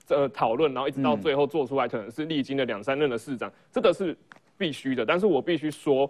[0.07, 4.17] 呃讨论，然后一直到最后做出来，可能是历经了两三任的市长，这个是
[4.57, 5.05] 必须的。
[5.05, 6.09] 但是我必须说，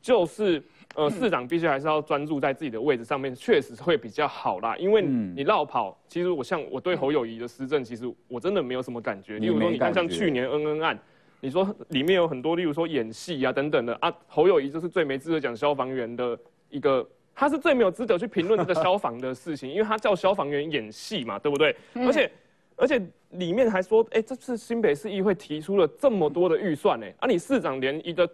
[0.00, 0.62] 就是
[0.94, 4.74] 呃市长必须还是要专注在自己的位置上面，确实会比较好啦。
[4.78, 9.38] 因为你绕跑，其实我像我对侯友谊的施政，其实我真的没有什么感觉。
[9.38, 10.98] 例如说，你看像去年恩恩案。
[11.40, 16.38] 你说里面有很多，例如说演戏啊等等的啊，侯友谊就是最没资格讲消防员的
[16.70, 21.76] 一个，他是最没有资格去评论这个消防的事情，因为他叫消防员演戏嘛，对不对？
[21.94, 22.30] 而且
[22.76, 28.28] 而且里面还说，哎，这次新北市议会提出了这么多的预算，哎，啊，你市长连一个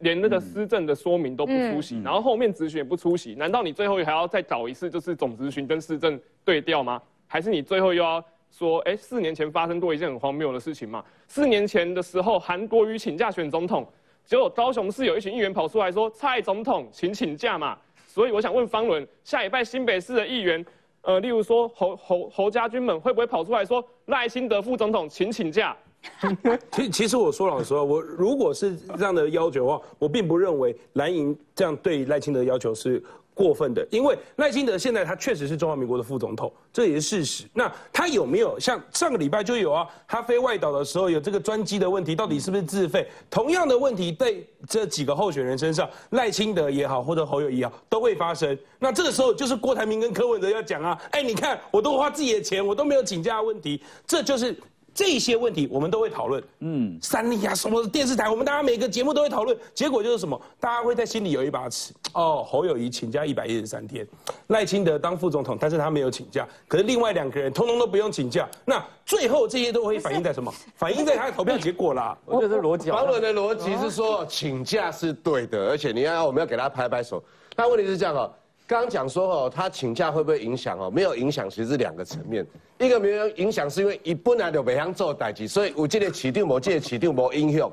[0.00, 7.02] 连那个施政的说明都不出席，然后后面咨询也不出席，难道你最后还要再找一次，就是总咨询跟市政对调吗？
[7.26, 11.04] 还是你最后又要说，哎，四年前发生过一件很荒谬的事情嘛？
[11.28, 13.86] 四年前的时候，韩国瑜请假选总统，
[14.24, 17.78] 结果高雄市有一群议员跑出来说，蔡总统请请假嘛。
[18.06, 20.64] 所以我想问方伦，下一拜新北市的议员，
[21.02, 25.76] 呃，例如说侯侯侯家军们会不会跑出来说，赖清德副总统请请假？
[26.72, 33.02] 其其实我说老实话，我如果是这样的要求的话，我并不认为蓝营这样对赖清德要求是
[33.40, 37.44] 过分的，因为赖清德现在他确实是中华民国的副总统，这也是事实。
[37.54, 39.88] 那他有没有像上个礼拜就有啊？
[40.06, 43.08] 他飞外岛的时候有这个专机的问题，到底是不是自费？
[43.30, 44.34] 同样的问题在
[44.68, 48.58] 这几个候选人身上，赖清德也好，或者侯友谊也好，都会发生。
[48.78, 54.54] 那这个时候就是郭台铭跟柯文哲要讲啊，哎，你看我都花自己的钱，我都没有请假的问题，这就是。
[54.94, 59.56] 这些问题我们都会讨论，嗯，三立啊什么电视台，我们大家每个节目都会讨论。
[59.72, 61.92] 结果就是什么，大家会在心里有一把尺。
[62.14, 64.06] 哦，侯友谊请假一百一十三天，
[64.48, 68.48] 赖清德当副总统，但是他没有请假，可是另外两个人通通都不用请假。
[68.64, 70.52] 那最后这些都会反映在什么？
[70.74, 72.16] 反映在他的投票结果啦。
[72.24, 77.22] 我觉得逻辑，王伦的逻辑是说请假是对的，而且你要我们要给他拍拍手。
[77.54, 78.32] 但问题是这样哦。
[78.70, 80.88] 刚刚讲说哦，他请假会不会影响哦？
[80.88, 82.46] 没有影响，其实是两个层面。
[82.78, 87.68] 一个没有影响，是因为一本来就北乡做代级，所以我记得起定，我记得起定没影响。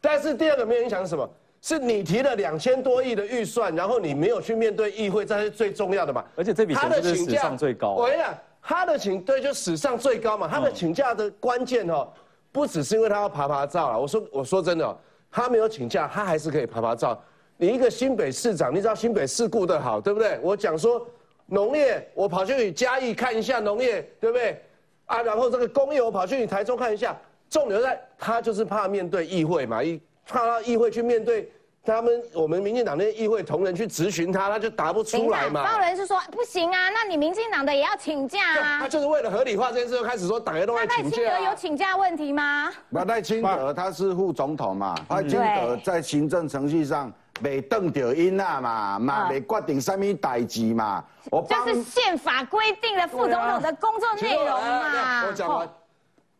[0.00, 1.28] 但是第二个没有影响是什么？
[1.60, 6.24] 是你提了两千多亿的预算，然后你没有去面对议会，这是最重要的嘛？
[6.34, 7.90] 而且这笔钱是史上最高。
[7.90, 10.48] 我跟你讲，他的请对就史上最高嘛。
[10.48, 12.08] 他的请假的关键哦，
[12.50, 14.00] 不只是因为他要爬爬照了。
[14.00, 14.98] 我说我说真的，
[15.30, 17.22] 他没有请假，他还是可以爬爬照。
[17.60, 20.38] 你一个新北市长，你知道新北市顾得好，对不对？
[20.40, 21.04] 我讲说
[21.46, 24.62] 农业，我跑去嘉义看一下农业，对不对？
[25.06, 27.16] 啊，然后这个工业，我跑去你台中看一下。
[27.50, 31.50] 重点在他就是怕面对议会嘛，一怕议会去面对
[31.82, 35.72] 他们我们民进党那些议会同仁去质询他，他就答不出来嘛。
[35.72, 38.78] 有人是说不行啊，那你民进党的也要请假啊。
[38.78, 41.02] 他就是为了合理化这件事，就开始说党员都要请假。
[41.02, 42.70] 赖清德有请假问题吗？
[42.90, 47.12] 赖清德他是副总统嘛，赖清德在行政程序上。
[47.42, 51.04] 未当着因啊嘛，嘛未决定什么代志嘛。
[51.30, 55.26] 我就是宪法规定的副总统的工作内容嘛。
[55.26, 55.68] 我讲完，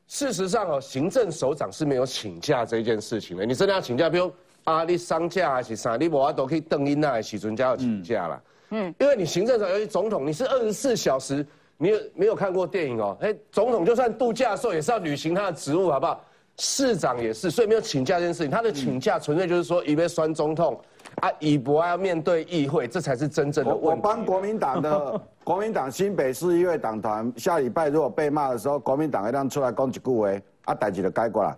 [0.06, 3.44] 事实上哦，行政首长是没有请假这件事情的。
[3.44, 4.32] 你真的要请假，比如
[4.64, 8.40] 啊，你丧假还是啥，你无法都可以邓因啊，许准假要请假啦。
[8.70, 13.16] 嗯，因为你行政长尤其总统，你是二十四小时，你有没有看过电影哦？
[13.20, 16.24] 哎，总统就算度假的时候也是要履行他的职务，好不好？
[16.58, 18.50] 市长也是，所以没有请假这件事情。
[18.50, 20.78] 他的请假纯粹就是说，以为酸中痛
[21.20, 23.88] 啊，以博要面对议会，这才是真正的问题。
[23.88, 30.28] 我帮国民党的 国民党新北市议会党团，下礼拜如果被骂的时候，国民党一旦出来讲几句话，
[30.64, 31.56] 啊，代志就改过来。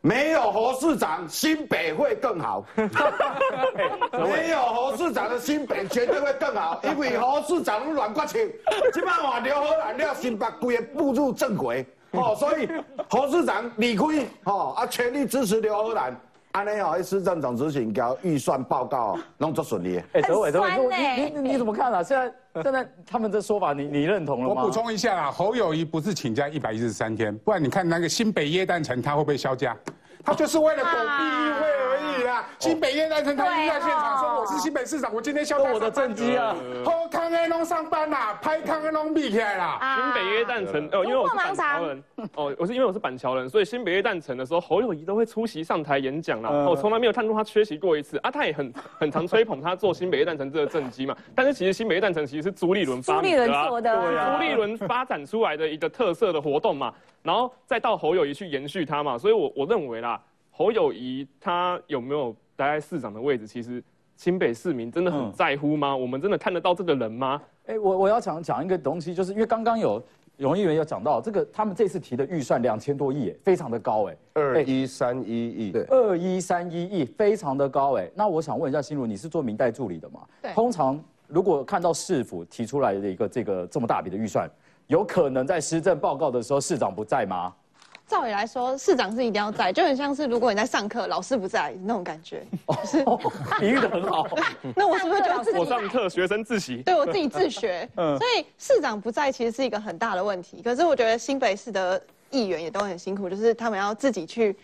[0.00, 2.66] 没有侯市长，新北会更好。
[4.10, 8.50] 没有侯市长的新北绝对会更好，因为侯市长软骨情，
[8.92, 11.86] 起码话刘和兰了，新北规个步入正轨。
[12.20, 12.68] 哦，所以
[13.08, 14.04] 侯市长离开，
[14.44, 16.14] 哦啊，全力支持刘和兰，
[16.52, 20.00] 安尼哦，市政总执行交预算报告，弄作顺利。
[20.12, 20.70] 哎，德伟，德伟，
[21.16, 22.02] 你你你怎么看啊？
[22.02, 24.60] 现在现在他们这说法，你你认同了吗？
[24.62, 29.76] 我补充一下啊，侯友谊不是请假一百一十三天，不然你看那个新北耶诞城，他会不会销假？
[30.24, 31.71] 他就是为了躲避议会而
[32.02, 32.44] 已啦。
[32.58, 39.78] 新北叶代成他一在现场说：“我是新北市长，我今天销我的政绩啊。”好康恩龙上班啦，拍康恩龙比起来啦。
[39.96, 46.50] 新北叶诞城哦，因为我是板桥人哦，我是因为我是板桥人，所以新北叶诞城的时候，侯友谊都会出席上台演讲啦。
[46.50, 48.30] 我从来没有看过他缺席过一次啊。
[48.30, 51.16] 他也很很常吹捧他做新北叶诞城这个政绩嘛。
[51.34, 56.92] 但是其实新北叶诞城其实是朱立伦发明的，朱立伦发展出来的一个特色的活动嘛。
[57.22, 60.20] 然后再到侯友谊去延续他嘛，所以我我认为啦，
[60.54, 63.82] 侯友谊他有没有待在市长的位置，其实
[64.16, 65.96] 新北市民真的很在乎吗？
[65.96, 67.40] 我们真的看得到这个人吗？
[67.66, 70.00] 哎，我我要讲讲一个东西，就是因为刚刚有
[70.36, 78.10] 容议员有讲到这个，他们这次提的预算两千多亿，非常的高哎，二一三一亿，对，二一三一亿，非常的高哎。
[78.14, 80.20] 那我想问一下心如，你是做明代助理的嘛？
[80.42, 84.46] 对，通常如果看到市府提出来的一个这个这么大笔的预算。
[84.88, 87.54] 有可能在施政报告的时候，市长不在吗？
[88.12, 92.44] 照理来说，市长是一定要在，就很像是如果你在上课，老师不在那种感觉。
[92.84, 93.02] 是，
[93.58, 94.26] 比喻的很好。
[94.76, 96.82] 那我是不是就要我上课，学生自习？
[96.82, 97.88] 对我自己自学。
[97.96, 98.18] 嗯。
[98.18, 100.60] 所以市长不在，其实是一个很大的问题。
[100.62, 101.98] 可是我觉得新北市的
[102.30, 104.54] 议员也都很辛苦，就是他们要自己去，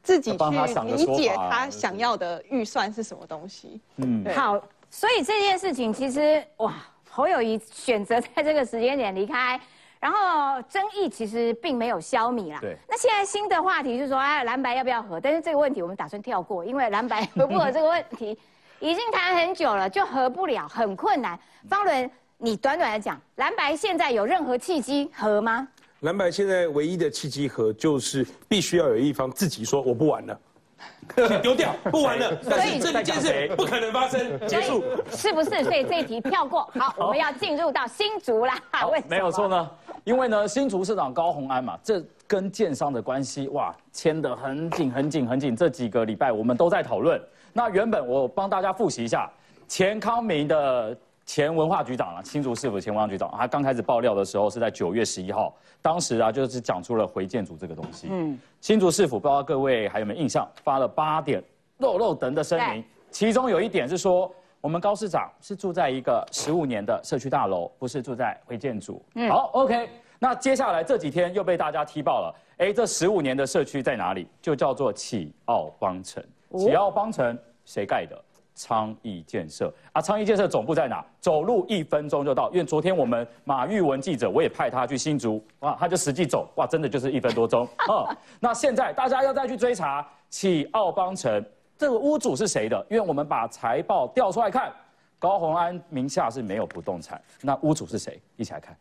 [0.00, 0.44] 自己去
[0.84, 3.80] 理解他想要的预算是什么东西。
[3.96, 4.24] 嗯。
[4.32, 6.72] 好，所以这件事情其实哇。
[7.14, 9.60] 侯友谊选择在这个时间点离开，
[10.02, 12.58] 然后争议其实并没有消弭啦。
[12.60, 12.76] 对。
[12.88, 15.20] 那现在新的话题就是说，哎，蓝白要不要合？
[15.20, 18.36] 但是这个问题我们打算跳过，因为蓝白合不合这个问题
[18.80, 21.38] 已经谈很久了，就合不了，很困难。
[21.68, 25.68] 方伦，你短短的讲，蓝白现在有任何契机合吗？
[26.00, 30.40] 蓝白现在唯一的契机合就是必须要有一方自己说我不玩了。
[31.40, 32.36] 丢掉，不玩了。
[32.50, 34.82] 但是这件事不可能发生，结束。
[35.12, 35.62] 是不是？
[35.62, 36.68] 所以这一题跳过。
[36.74, 38.58] 好，我们要进入到新竹啦。
[39.08, 39.70] 没有错呢，
[40.04, 45.54] 因为呢，新竹市长高鸿安嘛，这跟建商的关系哇，牵得很紧很紧很紧。
[45.54, 47.20] 这几个礼拜我们都在讨论。
[47.52, 49.30] 那原本我帮大家复习一下，
[49.66, 50.96] 钱康明的。
[51.24, 58.08] 前文化局长啊，新竹市府前文化局长，他刚开始爆料的时候是在九月十一号，当时啊就是讲出了回建组这个东西。
[58.10, 61.40] 嗯，新竹市府不知道各位还有没有印象，发了八点
[61.78, 69.04] 肉肉等的声明，其中有一点是说，我们高市长是住在一个十五年的社区大楼，不是住在回建组。
[69.16, 69.90] 嗯，好，OK，
[70.20, 74.28] 那接下来这几天又被大家踢爆了，哎，这十五年的社区在哪里？
[74.40, 76.24] 就叫做启奥邦城，
[76.56, 78.16] 启奥邦城谁盖的？
[78.54, 81.04] 昌邑建设啊，昌邑建设总部在哪？
[81.18, 82.50] 走路一分钟就到。
[82.50, 88.14] 因为昨天我们马玉文记者，我也派他去新竹，哇，他就实际走，哇，真的就是一分多钟啊。
[88.38, 91.42] 那现在大家要再去追查启奥邦城
[91.82, 92.86] 这个屋主是谁的？
[92.88, 94.72] 因为我们把财报调出来看，
[95.18, 98.22] 高鸿安名下是没有不动产，那屋主是谁？
[98.36, 98.72] 一起来看。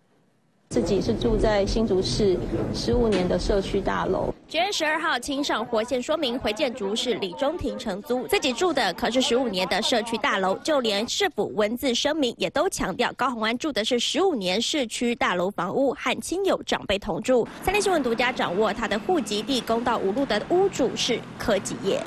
[0.69, 2.37] 自己是住在新竹市
[2.73, 4.31] 十五年的社区大楼。
[4.47, 10.55] 九月十二号，清上活线说明回建竹是李中庭承租，自己住的可是十五年的社区大楼。
[10.59, 17.45] 就连市府文字声明也都强调，高鸿安住的是十五年市区大楼房屋，和亲友长辈同住。
[17.63, 21.99] 三立新闻独家掌握他的户籍地，公道五路的屋主是科技业。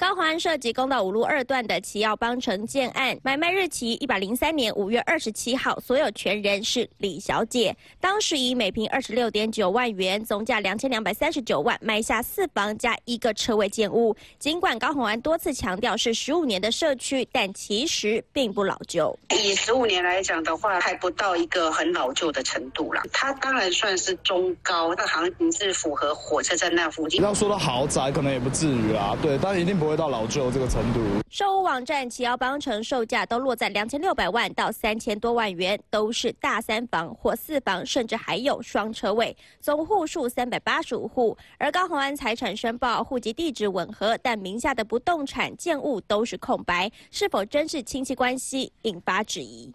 [0.00, 7.76] 高环涉及公道五路二段的齐耀邦城建案，买卖日期一百零三年五月二十七号，所有权人是李小姐。
[8.00, 14.16] 当时以每平二十六点九万元，总价两千两百三十九万，买下四房加一个车位建物。
[14.38, 19.14] 尽管高宏安多次强调是十五年的社区，但其实并不老旧。
[19.28, 23.02] 以十五年来讲的话，还不到一个很老旧的程度啦。
[23.12, 27.22] 它当然算是中高，那行情是符合火车站那附近。
[27.22, 30.00] 要说到豪宅，可能也不至于啦，对，但一定不会。
[30.00, 41.36] 到老旧这个程度，售屋网站奇奥邦城售价都落在两千六百万到三千多万元，都是大三房或四房，甚至还有双车位，总户数三百八十五户。
[41.58, 49.70] 而高宏安财产申报户籍地址吻合，但名下的不动产建物都是空白，是否真是亲戚关系，引发质疑。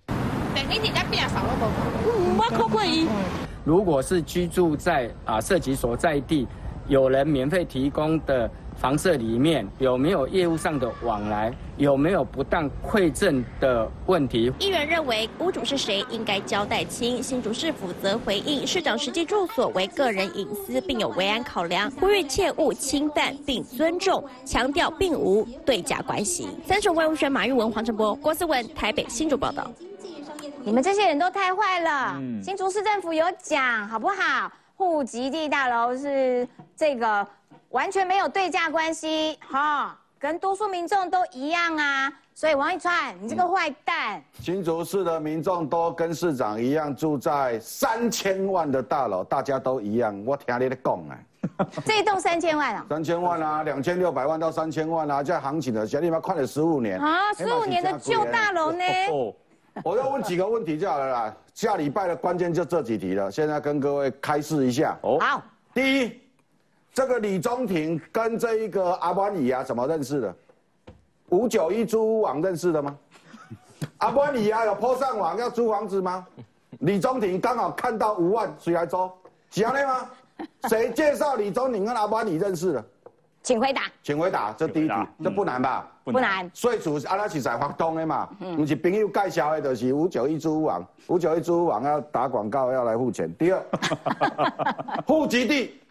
[3.64, 6.48] 如果是居住在啊涉及所在地，
[6.88, 8.50] 有人免费提供的。
[8.78, 11.54] 房舍里面有没有业务上的往来？
[11.78, 14.52] 有没有不当馈赠的问题？
[14.60, 17.22] 议员认为屋主是谁应该交代清。
[17.22, 26.48] 新竹市府则回应，市长实际住所为个人隐私，并有维安考量，呼吁切勿侵犯并尊重，强调并无对价关系。
[26.66, 29.70] 三重外务选马玉文、黄成波、郭思文，台北新竹报道。
[30.64, 32.22] 你们这些人都太坏了！
[32.42, 34.52] 新竹市政府有讲好不好？
[34.78, 37.26] 户籍地大楼是这个。
[37.70, 42.12] 完全没有对价关系，哈，跟多数民众都一样啊。
[42.34, 50.22] 所以王一川，你这个坏蛋，新竹市的民众都跟市长一样住在三千万的大楼，大家都一样。
[50.26, 51.18] 我听你的讲啊，
[51.86, 58.84] 这一栋三千万啊，三千万啊，两千六百万到三千万啊，在行情的，小弟们看了十五年啊，十五年的旧大楼呢？
[59.10, 59.34] 哦，
[59.86, 61.34] 我要问几个问题就好了啦。
[61.54, 64.98] 下礼拜的关键就这几题了，现在跟各位开示一下。
[65.04, 65.42] 哦，好，
[65.74, 66.25] 第一。
[66.96, 70.34] 这个李宗廷跟这一个阿波尼亚怎么认识的？
[71.28, 72.98] 五九一租屋网认识的吗？
[74.00, 76.26] 阿波尼亚有铺上网要租房子吗？
[76.80, 79.12] 李宗廷刚好看到五万，谁来租？
[79.52, 80.10] 是安尼吗？
[80.70, 82.86] 谁介绍李宗廷跟阿班尼认识的？
[83.44, 83.82] 请回答。
[84.02, 85.92] 请回答，这第一题，这不难吧？
[86.06, 86.50] 不难。
[86.54, 88.30] 税主阿拉是在发动的嘛？
[88.56, 90.88] 不是朋友介绍的，就是五九一租屋网。
[91.08, 93.30] 五九一租屋网要打广告，要来付钱。
[93.36, 93.62] 第二，
[95.06, 95.82] 户籍地。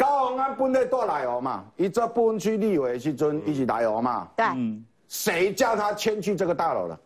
[0.00, 4.26] 高鸿安本来住来哦嘛，伊做不分区立委时阵，伊是来哦嘛。
[4.34, 4.46] 对。
[5.08, 6.98] 谁叫他迁去这个大楼的？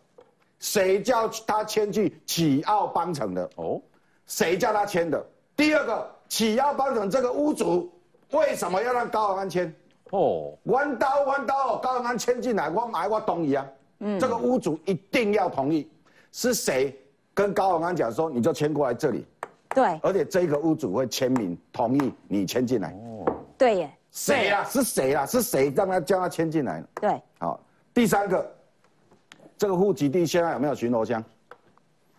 [0.59, 3.49] 谁叫他迁去启奥邦城的？
[3.57, 3.81] 哦。
[4.27, 5.21] 谁叫他迁的？
[5.57, 7.91] 第二个，启奥邦城这个屋主
[8.31, 9.75] 为什么要让高鸿安迁？
[10.11, 10.57] 哦。
[10.63, 13.67] 弯刀弯刀，高鸿安迁进来，我买我同意啊。
[13.99, 14.17] 嗯。
[14.17, 15.85] 这个屋主一定要同意。
[16.31, 16.97] 是谁
[17.33, 19.25] 跟高鸿安讲说，你就迁过来这里？
[19.75, 22.89] 对，而且这个屋主会签名同意你签进来。
[22.91, 23.25] 哦，
[23.57, 23.91] 对耶。
[24.09, 24.63] 谁啊？
[24.63, 25.25] 是谁啊？
[25.25, 26.81] 是谁让他叫他签进来？
[27.01, 27.21] 对。
[27.37, 27.59] 好，
[27.93, 28.55] 第三个，
[29.57, 31.21] 这个户籍地现在有没有巡逻箱？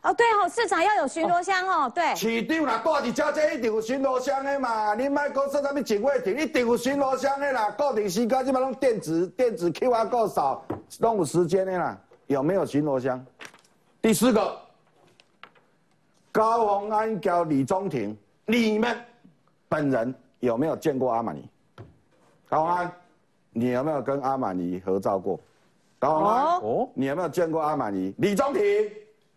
[0.02, 2.14] 哦，对哦，市场要有巡逻箱哦，对。
[2.14, 10.62] 市长啦，带伫遮这一定有巡逻箱的嘛，你莫讲说啥物警卫亭，一定有巡逻箱的啦，固定时间即摆拢电子电子 QR code 扫，
[11.00, 13.24] 拢有时间的啦，有没有巡逻箱？
[14.02, 14.56] 第四个，
[16.36, 18.14] 高鸿安叫李宗廷，
[18.44, 18.94] 你们
[19.70, 21.48] 本人有没有见过阿玛尼？
[22.46, 22.92] 高鸿安，
[23.52, 25.40] 你有没有跟阿玛尼合照过？
[25.98, 28.14] 高鸿安，哦，你有没有见过阿玛尼？
[28.18, 28.62] 李宗廷，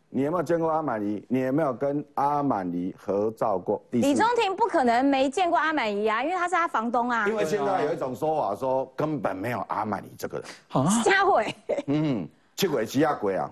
[0.10, 1.26] 你有没有见过阿玛尼？
[1.30, 3.82] 你有没有跟阿玛尼合照过？
[3.92, 7.26] 李宗廷不可能没见过阿玛尼啊，因为他是他房东啊。
[7.30, 10.48] 因为现在有一种说法说根本没有阿玛尼这个人。
[10.74, 11.56] 啊，家伟。
[11.88, 12.28] 嗯。
[12.60, 13.50] 七月时啊过啊，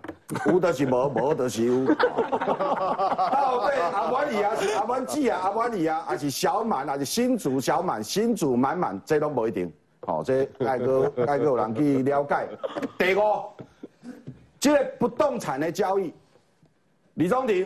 [0.47, 1.75] 有就是无，无就是有。
[1.75, 9.71] 哦，对，阿满里啊，是阿满记啊，阿满里啊，还是小满，还是新主小满，新主满满，这都不一定。
[10.01, 12.49] 好，这爱个 爱个有人去了解。
[12.97, 13.21] 第五，
[14.59, 16.13] 这个不动产的交易，
[17.13, 17.65] 李宗廷，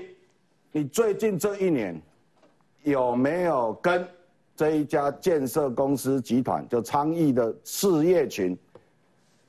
[0.72, 2.00] 你最近这一年
[2.84, 4.08] 有没有跟
[4.56, 8.56] 这一家建设公司集团，就昌邑的事业群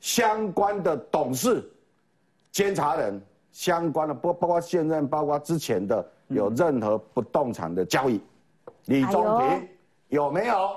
[0.00, 1.62] 相关的董事？
[2.52, 8.22] 监察人相关的，不包括现任，包括之前的，有任何不动产的交易，
[8.84, 9.68] 李宗平
[10.08, 10.70] 有没有？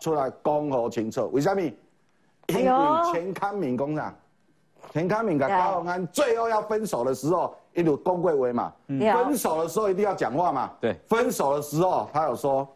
[0.00, 1.28] 出来公和清楚？
[1.30, 1.60] 为什么？
[2.48, 4.14] 因为钱康敏工厂，
[4.94, 10.70] 钱康敏跟高鸿安最后要分手的时候，一路公贵威嘛，分手的时候一定要讲话嘛。
[10.80, 12.66] 对，分手的时候他有说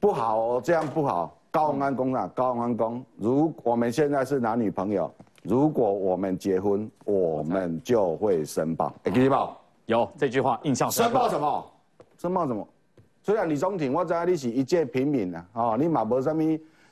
[0.00, 1.36] 不好哦，这样不好。
[1.50, 5.12] 高鸿安工厂，高鸿安工，如我们现在是男女朋友。
[5.42, 8.94] 如果我们结婚，我们就会申报。
[9.04, 11.66] 哎，记得报有这句话印象深申报什么？
[12.18, 12.66] 申报什么？
[13.22, 16.36] 虽然李宗廷，我知道你是一介平民啊，哦，你嘛无啥物，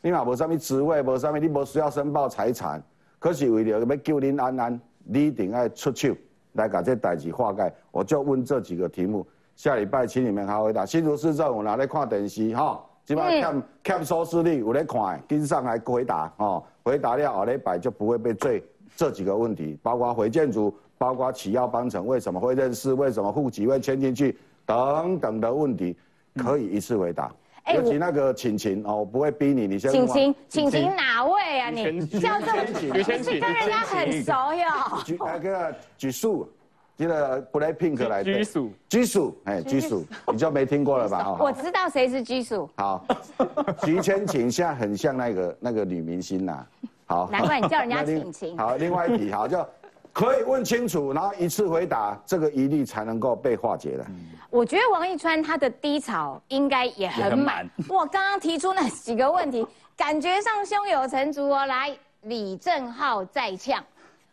[0.01, 2.83] 你嘛无啥物职位，无啥物，你无需要申报财产。
[3.19, 6.15] 可是为了要救您安安，你一定要出手
[6.53, 7.73] 来把这代志化解。
[7.91, 9.27] 我就问这几个题目，
[9.57, 10.87] 下礼拜请你们好回答。
[10.87, 13.53] 新竹市政府拿来看电视哈，基本上
[13.83, 16.63] 看看收视率有咧看，跟上来回答哦。
[16.83, 18.63] 回答了后礼拜就不会被追
[18.97, 24.37] 这几个问题，包括回建筑，包括起要帮程为什么会认识，为什么户籍会迁进去
[24.67, 25.97] 等等的问题，
[26.37, 27.33] 可以一次回答。
[27.75, 29.91] 尤其那个请请哦，不会逼你，你先。
[29.91, 31.71] 请请请请哪位啊？
[31.71, 35.03] 你叫这么，是跟人家很熟哟。
[35.07, 36.47] 举那个举数。
[36.99, 41.33] 记得 Blackpink 来的居属，居属，哎，居属，你就没听过了吧？
[41.39, 42.69] 我知道谁是居属。
[42.77, 43.07] 好，
[43.85, 46.67] 徐千晴现在很像那个那个女明星呐。
[47.07, 48.59] 好，难怪你叫人家晴晴。
[48.59, 49.65] 好，另外一题，好，就
[50.13, 54.05] 可以问清楚，然后一次回答，这个疑虑才能够被化解的。
[54.51, 57.65] 我觉得王一川他的低潮应该也很满。
[57.89, 59.65] 我刚刚提出那几个问题，
[59.97, 61.65] 感觉上胸有成竹哦。
[61.65, 63.81] 来，李正浩再呛。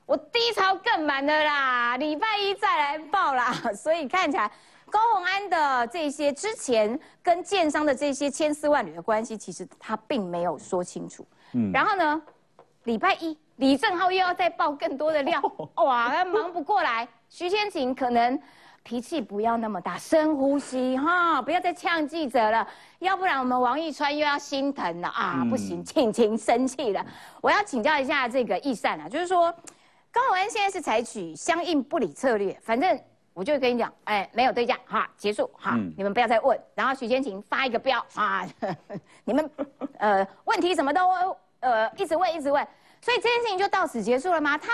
[0.06, 4.52] 我低潮更满的啦，礼拜一再来报啦， 所以看起来
[4.88, 11.26] 高鸿安的这些之前跟建商的这些千丝万缕的关系，其实他并没有说清楚。
[11.54, 12.22] 嗯，然后呢，
[12.84, 15.42] 礼拜一李正浩又要再爆更多的料，
[15.84, 17.08] 哇，他忙不过来。
[17.28, 18.40] 徐千晴可能
[18.84, 22.68] 脾气不要那么大，深呼吸哈，不要再呛记者了，
[23.00, 27.04] 要不然我们王一川又要心疼了啊，不行，庆晴生气了。
[27.42, 29.52] 我要请教一下这个易善啊，就是说。
[30.16, 32.98] 高鸿安现在是采取相应不理策略，反正
[33.34, 36.58] 我就跟你讲，哎，没有对价，哈，结束，哈，你们不要再问。
[36.74, 38.48] 然后许千晴发一个标，啊，
[39.26, 39.52] 你们，
[39.98, 41.02] 呃，问题什么都，
[41.60, 42.66] 呃，一直问，一直问，
[43.02, 44.58] 所以这件事情就到此结束了吗？
[44.58, 44.72] 他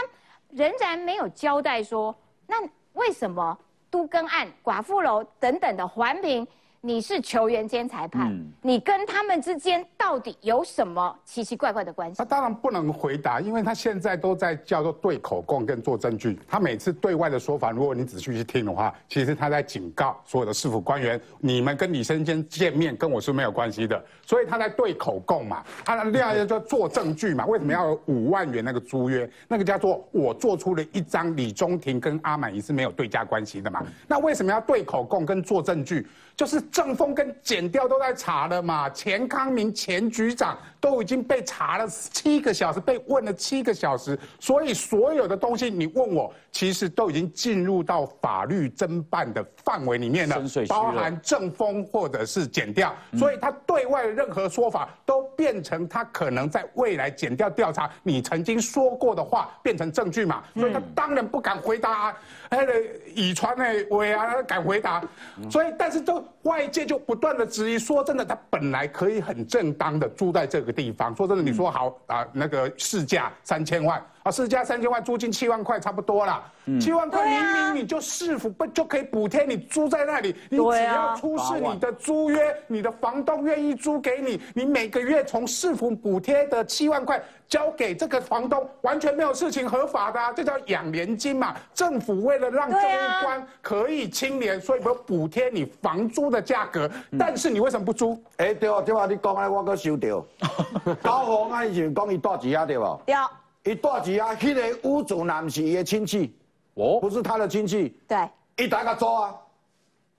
[0.51, 2.15] 仍然没有交代说，
[2.45, 2.57] 那
[2.93, 3.57] 为什么
[3.89, 6.47] 都更案、寡妇楼等等的环评？
[6.83, 12.17] 你是球员兼裁判，你跟他们之间到底有什么奇奇怪怪的关系？
[12.17, 16.39] 他当然不能回答，因为他现在都在叫做对口供跟做证据。
[16.47, 24.03] 他每次对外的说法，如果你仔细去听的话，其实他在警告所有的市府官员：你们跟李生坚见面跟我是没有关系的。
[24.25, 27.45] 所以他在对口供嘛，他另外就做证据嘛。
[27.45, 29.29] 为什么要五万元那个租约？
[29.47, 33.85] 那个叫做我做出了一张李中庭跟阿满仪是没有对价关系的嘛？
[34.07, 36.07] 那为什么要对口供跟做证据？
[36.35, 62.17] 就是政风跟剪掉都在查了嘛，钱康明前局长都已经被查了七个小时，被问了七个小时，所以所有的东西你问我，其实都已经进入到法律侦办的范围里面了，包含正风或者是减掉，所以他对外的任何说法都变成他可能在未来减掉调查你曾经说过的话变成证据嘛，所以他当然不敢回答，啊，
[62.49, 62.67] 哎
[63.13, 65.03] 以传的喂啊敢回答，
[65.47, 66.23] 所以但是都。
[66.43, 71.15] 外界就不断的质疑，说真的，他本来可以很正当的住在这个地方。
[71.15, 76.43] 说真的，你说好啊，那个市价三千万，啊，四加三千万，租金七万块，差不多啦。
[76.79, 80.35] 七万块明明你就市府不就可以补贴你租在那里？
[80.47, 91.55] 你只要出示你的租约，你的房东愿意租给你，你每个月从市府补贴的七万块交给这个房东，完全没有事情合法的，这叫养廉金嘛。
[91.73, 96.89] 政府为了让这一关可以清廉，所以我补贴你房租的价格。
[97.17, 98.21] 但是你为什么不租？
[98.37, 100.23] 哎，对哦，对啊，你讲的我搁收到。
[101.01, 102.99] 高宏安以前讲伊大几啊，对吧？
[103.03, 103.15] 对。
[103.63, 104.29] 伊大几啊？
[104.35, 106.35] 迄个屋主男是伊的亲戚。
[106.75, 108.17] 哦，不是他的亲戚，对，
[108.55, 109.35] 伊大个租啊，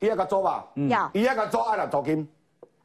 [0.00, 2.28] 伊要个租吧，要，伊要个租爱来租金，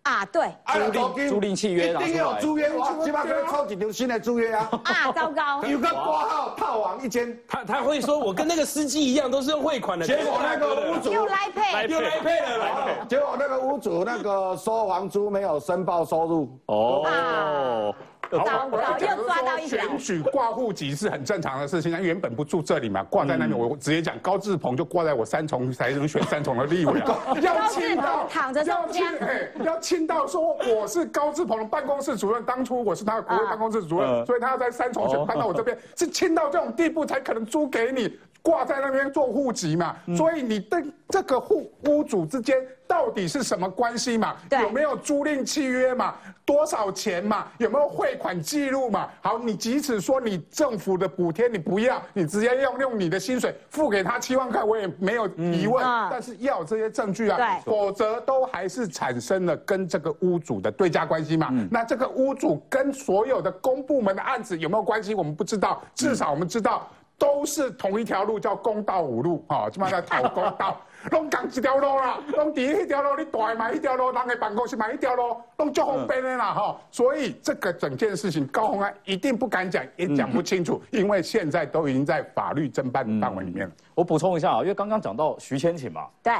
[0.03, 17.93] 啊对，租赁租赁契约，一定要租约，我起码要抽一条新的租约啊，啊糟糕， 有个挂号套房一间，他他会说我跟那个司机一样，都是用汇款的，结果那个屋主又来配，又来配了， 结果那个屋主那个收房租没有申报收入，哦。
[18.31, 19.25] 好，我要讲说
[19.67, 21.91] 选举挂户籍是很正常的事情。
[21.91, 26.99] 他原本不住这里嘛，挂在那边，我直接讲高志鹏就挂在我三重才能选三重的立委。
[27.41, 38.19] 要亲到躺着要亲，哎， 要亲到说我是高志鹏的办公室主任，当初我是他的国会办公室主任，所以他要在三重选搬到我这边，是亲到这种地步才可能租给你。
[38.43, 42.55] 挂在那边做户籍嘛，所以你的这个户屋主之间
[42.87, 44.35] 到底是什么关系嘛？
[44.61, 46.15] 有没有租赁契约嘛？
[46.45, 47.47] 多少钱嘛？
[47.57, 49.09] 有没有汇款记录嘛？
[49.21, 55.83] 好，你即使说你政府的补贴你不要，你直接用用你的薪水付给他七万块，我也没有疑问。
[56.09, 61.49] 但是要这些证据啊，否则都还是产生了跟这个屋主的对价关系嘛。
[61.69, 65.13] 那这个屋主跟所有的公部门的案子有没有关系？
[65.13, 66.87] 我们不知道，至少我们知道。
[67.19, 70.79] 都是同一条路，叫公道五路，哈，起码在讨公道，
[71.11, 83.73] 拢共一条路啦，拢伫迄条路，你大买一条路，人的办公室买一条路，拢就方便的啦，哈，所以这个整件事情，高鸿安一定不敢讲，也讲不清楚，因为现在都已经在法律侦办范围里面了。
[83.95, 86.33] 我补充一下啊，因为刚刚讲到徐千晴嘛，对，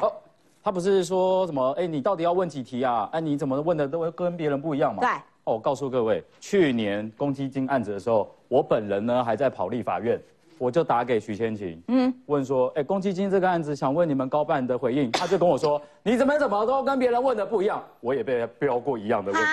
[0.61, 3.07] 他不是说什么，哎，你到底要问几题啊？
[3.13, 5.01] 哎，你怎么问的都跟别人不一样嘛？
[5.01, 5.09] 对，
[5.45, 10.21] 哦，告诉各位，去年公积金案子的时候，我本人呢还在跑立法院。
[10.57, 15.11] 我就打给徐千晴，嗯，问说，哎，公积金这个案子，想问你们高办的回应。
[15.11, 19.47] 他就跟我说，你怎么怎么都跟别人问的不一样，我也被标过一样的问题。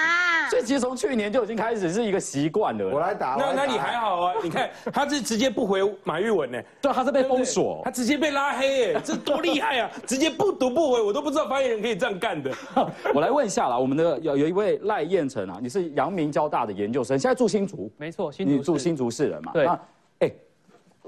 [0.51, 2.87] 所以其实从去年就已经开始是一个习惯了。
[2.89, 4.35] 我来打，那那你还好啊？
[4.45, 9.91] 你看他是直接不回马玉文呢，对，他是被封锁，他直接被拉黑，哎，这多厉害啊！
[10.07, 12.53] 直接不读不回，我都不知道发言人可以这样干的。
[13.15, 19.53] 我来问一下啦，我们的有有一位赖燕成啊，你是阳明交大的研究生，现在住新竹，没错，你住新竹市人嘛？
[19.53, 19.67] 对。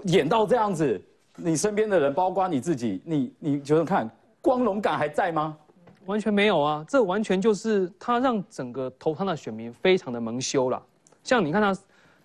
[0.05, 1.01] 演到这样子，
[1.37, 4.09] 你身边的人，包括你自己，你你觉得看
[4.41, 5.57] 光荣感还在吗？
[6.05, 6.85] 完全没有啊！
[6.87, 10.81] 这完全就是他让整个投他的选民非常的蒙羞了。
[11.25, 11.77] 像你看他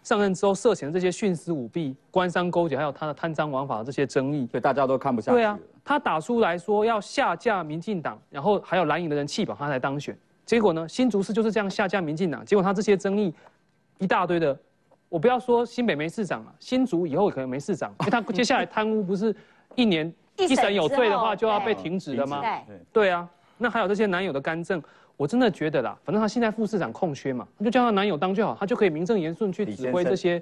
[0.04, 5.38] 上任之后涉嫌的这些徇私舞弊、官商勾结，还有他的贪赃枉法的这些争议，对大家都看不下去。
[5.38, 10.16] 对啊，他打出来说要下架民进党，然后还有蓝营的人弃保他才当选，
[10.46, 13.34] 结果呢，新竹市就是这样下架民进党，结果他这些争议
[13.98, 14.56] 一大堆的。
[15.12, 19.36] 我不要说新北没市长了，新竹以后可能没市长，因为他 接下来贪污不是
[19.76, 22.40] 一年一审有罪的话就要被停止的吗？
[22.40, 24.82] 对，对啊，那还有这些男友的干政，
[25.18, 30.42] 我真的觉得啦，反正他现在副市长空缺嘛，就叫他男友当就好，他就可以名正言顺去指挥这些，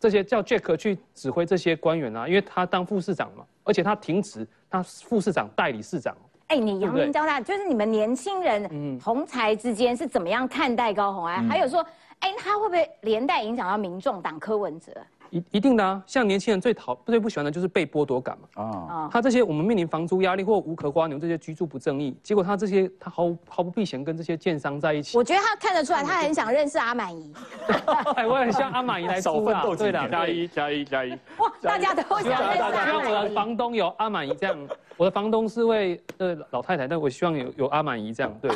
[0.00, 6.12] 这些叫 Jack 去指挥这些官员啊，因为他当副市长嘛，而且他停职，他副市长代理市长。
[6.48, 11.48] 哎，你阳明交大就是你们年轻人同才之间是怎么样看待高鸿安？
[11.48, 11.86] 还有说。
[12.22, 14.90] 哎，他会不会连带影响到民众党柯文哲？
[15.30, 18.62] 一一定的啊，像年轻人最讨最不喜欢的就是被剥夺感嘛。
[18.62, 25.16] 啊，他这些我们面临房租压力或无壳瓜牛这些居住不正义，结果他这些他毫毫不避嫌跟这些建商在一起。
[25.16, 27.32] 我觉得他看得出来，他很想认识阿满姨。
[28.28, 31.10] 我很像阿满姨来出啊，对的，加一加一 加一。
[31.38, 32.84] 哇，大家都想认识。
[32.84, 34.68] 希望我的房东有阿满姨这样，
[34.98, 38.50] 我的房东是位呃老太太，但我希望有有阿满姨这样，对，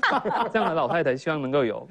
[0.52, 1.88] 这样的老太太希望能够有。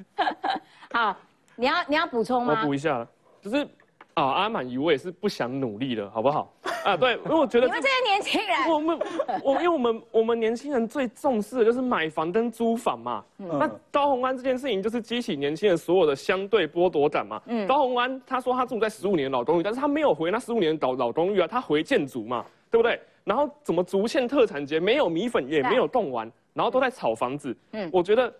[0.92, 1.16] 好。
[1.60, 2.56] 你要你要补充吗？
[2.56, 3.04] 我补一下，
[3.42, 3.66] 就是
[4.14, 6.52] 啊，阿满姨我也是不想努力了，好不好？
[6.84, 8.98] 啊，对，因为我觉得你们这些年轻人，我们
[9.42, 13.24] 我因为我们我们年轻人最重视的就是买房跟租房嘛。
[13.36, 17.42] 那高宏安这件事情就是激起年轻人所有的相对剥夺感嘛。
[17.46, 23.00] 嗯高宏安他说他住在十五年老公寓，但是他没有回那十五年老老公寓啊，他回建筑嘛，对不对？
[23.24, 27.56] 然后怎么竹堑特产节没有米粉也没有动完，然后都在炒房子。
[27.72, 28.32] 嗯，我觉得。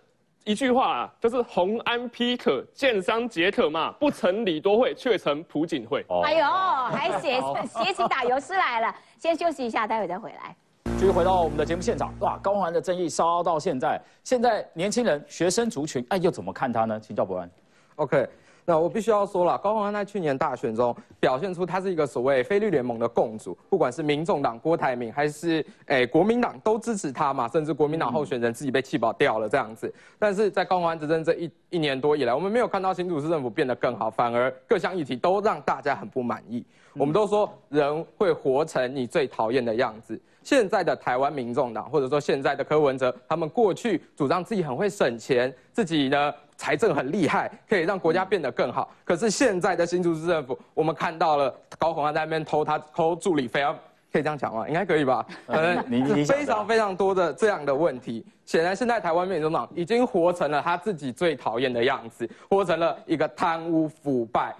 [0.45, 6.03] 一句话啊，就是红安批可，建商解可嘛，不成李多惠，却成朴槿惠。
[6.23, 6.45] 哎呦，
[6.91, 7.39] 还写
[7.83, 8.95] 写起打油诗来了。
[9.17, 10.55] 先休息一下，待会再回来。
[10.97, 16.99] 继续回到我们的节目现场，哇，高环的争议烧到现在，现在年轻人、学生族群，哎，又怎么看他呢？
[16.99, 17.49] 请教博安。
[17.95, 18.27] OK，
[18.65, 29.91] 那我必须要说了，高虹安在去年大选中表现出他是一个所谓菲律联盟的共主，不管是民众党郭台铭还是诶国民党都支持他嘛，甚至国民党候选人自己被气保掉了这样子。
[30.17, 36.63] 但是在高虹安执政这一一年多以来，我们没有看到新竹市政府变得更好，反而各项议题都让大家很不满意。
[36.93, 40.19] 我们都说人会活成你最讨厌的样子。
[40.41, 48.93] 现在的台湾民众党，或者说现在的柯文哲，他们过去主张自己很会省钱，自己呢财政很厉害，可以让国家变得更好。
[49.05, 53.73] 可是现在的新竹市政府，我们看到了高虹安在那边偷他偷助理费啊，
[54.11, 54.67] 可以这样讲吗？
[54.67, 55.25] 应该可以吧？
[55.47, 58.25] 嗯，你你非常非常多的这样的问题。
[58.45, 64.53] 显然，现在台湾民众党已经活成了他自己最讨厌的样子，活成了一个贪污腐败。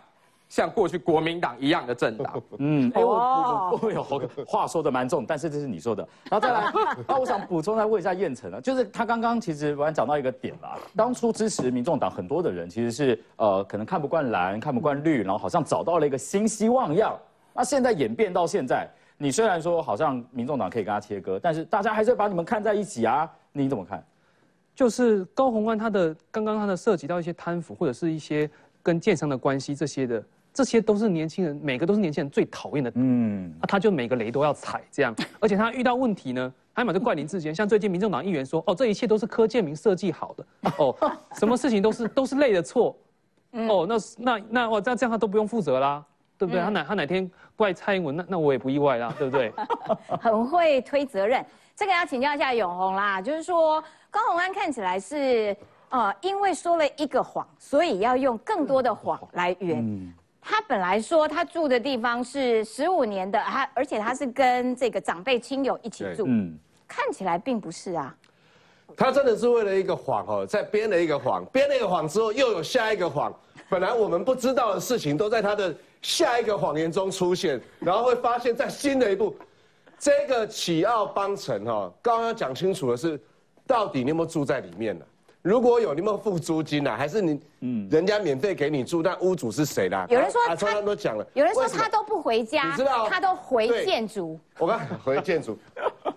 [0.49, 4.03] 像过去国民党一样的政党， 嗯，哎，我我有
[4.47, 6.73] 话说的蛮重，但是这是你说的，然后再来，
[7.07, 17.15] 那 我想补充再问一下燕城啊，就是他刚刚其实我讲到一个点啦，当初支持民众党很多的人其实是呃可能看不惯蓝，看不惯绿，然后好像找到了一个新希望样，
[17.53, 18.89] 那现在演变到现在，
[19.19, 24.03] 你虽然说好像民众党可以跟他切割，但是大家还是把你们看在一起啊，你怎么看？
[24.73, 28.49] 就是高宏安他的刚刚他的涉及到一些贪腐或者是一些
[28.81, 30.23] 跟建商的关系这些的。
[30.60, 32.91] 这些都是年轻人，每个都是年轻人最讨厌的。
[32.95, 37.55] 嗯，那他就每个雷都要踩这样， 而且他遇到问题呢，他马上怪林志坚。
[37.55, 40.45] 像最近民众党议员说，哦，这一切都是柯建明设计好的。
[40.78, 40.93] 哦，
[41.39, 42.93] 什么事情都是都是累的错。
[43.53, 46.03] 哦，那那那哇，这样这样他都不用负责啦，
[46.38, 46.62] 对不对？
[46.62, 49.53] 他哪他哪天怪蔡英文，那那我也不意外啦，对不对？
[50.20, 51.41] 很会推责任，
[51.74, 53.82] 这个要请教一下永红啦，就是说
[54.12, 55.55] 高鸿安看起来是
[55.88, 60.14] 呃，因为说了一个谎，所以要用更多的谎来圆。
[60.41, 68.15] 他本来说他住的地方是十五年的，他而且他是跟这个长辈亲友一起住，嗯，看起来并不是啊。
[68.97, 73.33] 他真的是为了一个谎哦，在编了一个谎，编了一个谎之后又有下一个谎。
[73.69, 79.37] 本来我们不知道的事情都在他的下一个谎言中出现，然后会发现，在新的一步，
[79.99, 83.21] 这个启奥邦城哈，刚刚讲清楚的是，
[83.67, 85.05] 到底你有没有住在里面呢？
[85.41, 86.97] 如果有，你有没有付租金啊？
[86.97, 90.05] 还是你，嗯，人家免费给你住，那屋主是谁的？
[90.09, 93.07] 有人说他刚刚都讲了，有人说他都不回家，你知道？
[93.07, 94.37] 他都回建筑。
[94.57, 95.57] 我刚 回建筑。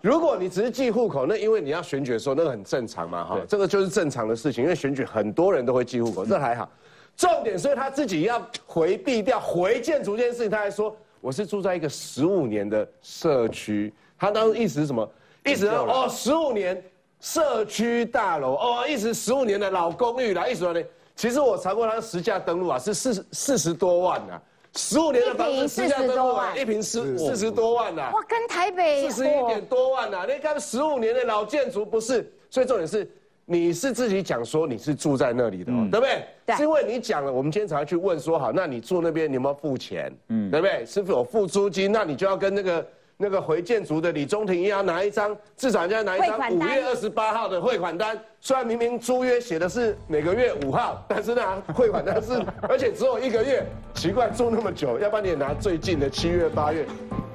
[0.00, 4.64] 如果你只是寄户口，那因为你要选举的时候，那个很正常嘛，哈，这个就是正常的事情。
[4.64, 6.68] 因为选举很多人都会寄户口，这还好。
[7.16, 13.94] 重点是他自己要回避掉回建筑这件事情，他还说我是住在一个十五年的社区。
[14.18, 15.08] 他当时意思是什么？
[15.44, 16.82] 意思哦，十五年。
[17.22, 20.82] 社区大楼哦，一直十五年的老公寓啦，一直说呢，
[21.14, 24.40] 其实我查过他的实价登录啊，是四四十多万呐，
[24.74, 33.08] 十五年的房子实价登录啊，一平四四十多万呐，哇，跟台北四十一点多万呐，你看十五年的老建筑不是，所以重点是
[33.44, 36.06] 你是自己讲说你是住在那里的，对不
[36.44, 36.56] 对？
[36.56, 40.12] 是因为你讲了，我们今天才去问说好，那你住那边你有没有付钱？
[40.26, 40.84] 嗯，对不对？
[40.84, 41.92] 是否有付租金？
[41.92, 42.84] 那你就要跟那个。
[43.22, 48.20] 那个回建筑的李中庭要拿一张，至少要拿一张五月二十八号的汇款单。
[48.44, 51.40] 虽然明明租约写的是每个月五号，但是呢，
[51.72, 53.64] 汇款但是而且只有一个月，
[53.94, 56.84] 奇怪住那么久，要不然你也拿最近的七月八月。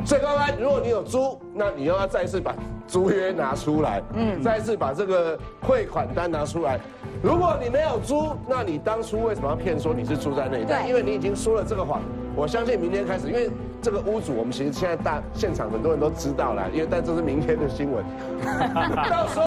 [0.05, 2.53] 所以刚刚如果你有租，那你又要再次把
[2.89, 6.77] 租约拿出来，嗯，再次把这个汇款单拿出来。
[7.23, 10.65] 如果你没有租，那你当初为什么要骗说你是住在那里？
[10.65, 12.01] 对，因为你已经说了这个谎。
[12.35, 13.49] 我相信明天开始，因为
[13.81, 18.03] 这个屋主，我们其实现在大现场很多人都知道了，因为但这是明天的新闻，
[19.09, 19.35] 到时候。